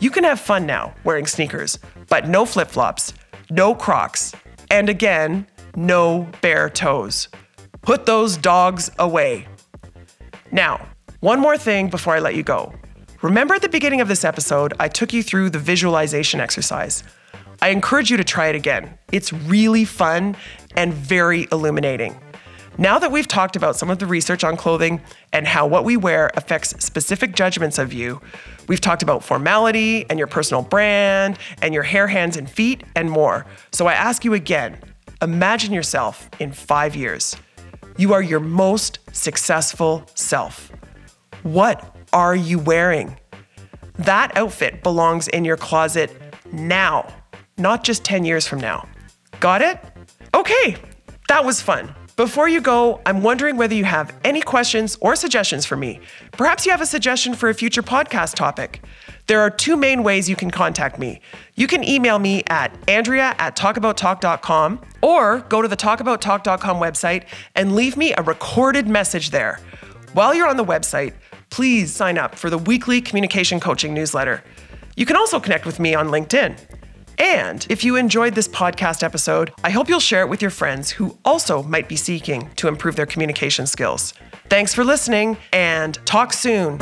You 0.00 0.10
can 0.10 0.24
have 0.24 0.40
fun 0.40 0.64
now 0.66 0.94
wearing 1.04 1.26
sneakers, 1.26 1.78
but 2.08 2.26
no 2.26 2.46
flip 2.46 2.68
flops, 2.68 3.12
no 3.50 3.74
crocs, 3.74 4.34
and 4.72 4.88
again, 4.88 5.46
no 5.76 6.26
bare 6.40 6.70
toes. 6.70 7.28
Put 7.82 8.06
those 8.06 8.38
dogs 8.38 8.90
away. 8.98 9.46
Now, 10.50 10.88
one 11.20 11.40
more 11.40 11.58
thing 11.58 11.90
before 11.90 12.16
I 12.16 12.20
let 12.20 12.34
you 12.34 12.42
go. 12.42 12.72
Remember 13.20 13.54
at 13.54 13.60
the 13.60 13.68
beginning 13.68 14.00
of 14.00 14.08
this 14.08 14.24
episode, 14.24 14.72
I 14.80 14.88
took 14.88 15.12
you 15.12 15.22
through 15.22 15.50
the 15.50 15.58
visualization 15.58 16.40
exercise. 16.40 17.04
I 17.60 17.68
encourage 17.68 18.10
you 18.10 18.16
to 18.16 18.24
try 18.24 18.46
it 18.46 18.56
again. 18.56 18.98
It's 19.12 19.30
really 19.32 19.84
fun 19.84 20.36
and 20.74 20.94
very 20.94 21.48
illuminating. 21.52 22.18
Now 22.78 22.98
that 22.98 23.12
we've 23.12 23.28
talked 23.28 23.54
about 23.54 23.76
some 23.76 23.90
of 23.90 23.98
the 23.98 24.06
research 24.06 24.44
on 24.44 24.56
clothing 24.56 25.02
and 25.32 25.46
how 25.46 25.66
what 25.66 25.84
we 25.84 25.98
wear 25.98 26.30
affects 26.36 26.70
specific 26.82 27.34
judgments 27.34 27.78
of 27.78 27.92
you, 27.92 28.20
we've 28.66 28.80
talked 28.80 29.02
about 29.02 29.22
formality 29.22 30.08
and 30.08 30.18
your 30.18 30.26
personal 30.26 30.62
brand 30.62 31.38
and 31.60 31.74
your 31.74 31.82
hair, 31.82 32.06
hands, 32.06 32.36
and 32.36 32.50
feet 32.50 32.82
and 32.96 33.10
more. 33.10 33.44
So 33.72 33.86
I 33.86 33.92
ask 33.92 34.24
you 34.24 34.32
again 34.34 34.78
imagine 35.20 35.72
yourself 35.72 36.28
in 36.40 36.50
five 36.50 36.96
years. 36.96 37.36
You 37.98 38.14
are 38.14 38.22
your 38.22 38.40
most 38.40 38.98
successful 39.12 40.04
self. 40.14 40.72
What 41.42 41.94
are 42.12 42.34
you 42.34 42.58
wearing? 42.58 43.18
That 43.98 44.36
outfit 44.36 44.82
belongs 44.82 45.28
in 45.28 45.44
your 45.44 45.58
closet 45.58 46.10
now, 46.50 47.12
not 47.58 47.84
just 47.84 48.02
10 48.04 48.24
years 48.24 48.46
from 48.48 48.60
now. 48.60 48.88
Got 49.38 49.60
it? 49.62 49.78
Okay, 50.34 50.76
that 51.28 51.44
was 51.44 51.60
fun. 51.60 51.94
Before 52.16 52.46
you 52.46 52.60
go, 52.60 53.00
I'm 53.06 53.22
wondering 53.22 53.56
whether 53.56 53.74
you 53.74 53.84
have 53.84 54.14
any 54.22 54.42
questions 54.42 54.98
or 55.00 55.16
suggestions 55.16 55.64
for 55.64 55.76
me. 55.76 55.98
Perhaps 56.32 56.66
you 56.66 56.70
have 56.70 56.82
a 56.82 56.86
suggestion 56.86 57.34
for 57.34 57.48
a 57.48 57.54
future 57.54 57.82
podcast 57.82 58.34
topic. 58.34 58.82
There 59.28 59.40
are 59.40 59.48
two 59.48 59.78
main 59.78 60.02
ways 60.02 60.28
you 60.28 60.36
can 60.36 60.50
contact 60.50 60.98
me. 60.98 61.22
You 61.54 61.66
can 61.66 61.82
email 61.82 62.18
me 62.18 62.42
at 62.48 62.76
andrea 62.86 63.34
at 63.38 63.56
talkabouttalk.com 63.56 64.82
or 65.00 65.38
go 65.48 65.62
to 65.62 65.68
the 65.68 65.76
talkabouttalk.com 65.76 66.76
website 66.76 67.24
and 67.54 67.74
leave 67.74 67.96
me 67.96 68.12
a 68.12 68.22
recorded 68.22 68.86
message 68.86 69.30
there. 69.30 69.58
While 70.12 70.34
you're 70.34 70.48
on 70.48 70.58
the 70.58 70.64
website, 70.64 71.14
please 71.48 71.94
sign 71.94 72.18
up 72.18 72.34
for 72.34 72.50
the 72.50 72.58
weekly 72.58 73.00
communication 73.00 73.58
coaching 73.58 73.94
newsletter. 73.94 74.44
You 74.96 75.06
can 75.06 75.16
also 75.16 75.40
connect 75.40 75.64
with 75.64 75.80
me 75.80 75.94
on 75.94 76.08
LinkedIn. 76.08 76.58
And 77.22 77.64
if 77.70 77.84
you 77.84 77.94
enjoyed 77.94 78.34
this 78.34 78.48
podcast 78.48 79.04
episode, 79.04 79.52
I 79.62 79.70
hope 79.70 79.88
you'll 79.88 80.00
share 80.00 80.22
it 80.22 80.28
with 80.28 80.42
your 80.42 80.50
friends 80.50 80.90
who 80.90 81.16
also 81.24 81.62
might 81.62 81.88
be 81.88 81.94
seeking 81.94 82.50
to 82.56 82.66
improve 82.66 82.96
their 82.96 83.06
communication 83.06 83.68
skills. 83.68 84.12
Thanks 84.48 84.74
for 84.74 84.82
listening 84.82 85.36
and 85.52 86.04
talk 86.04 86.32
soon. 86.32 86.78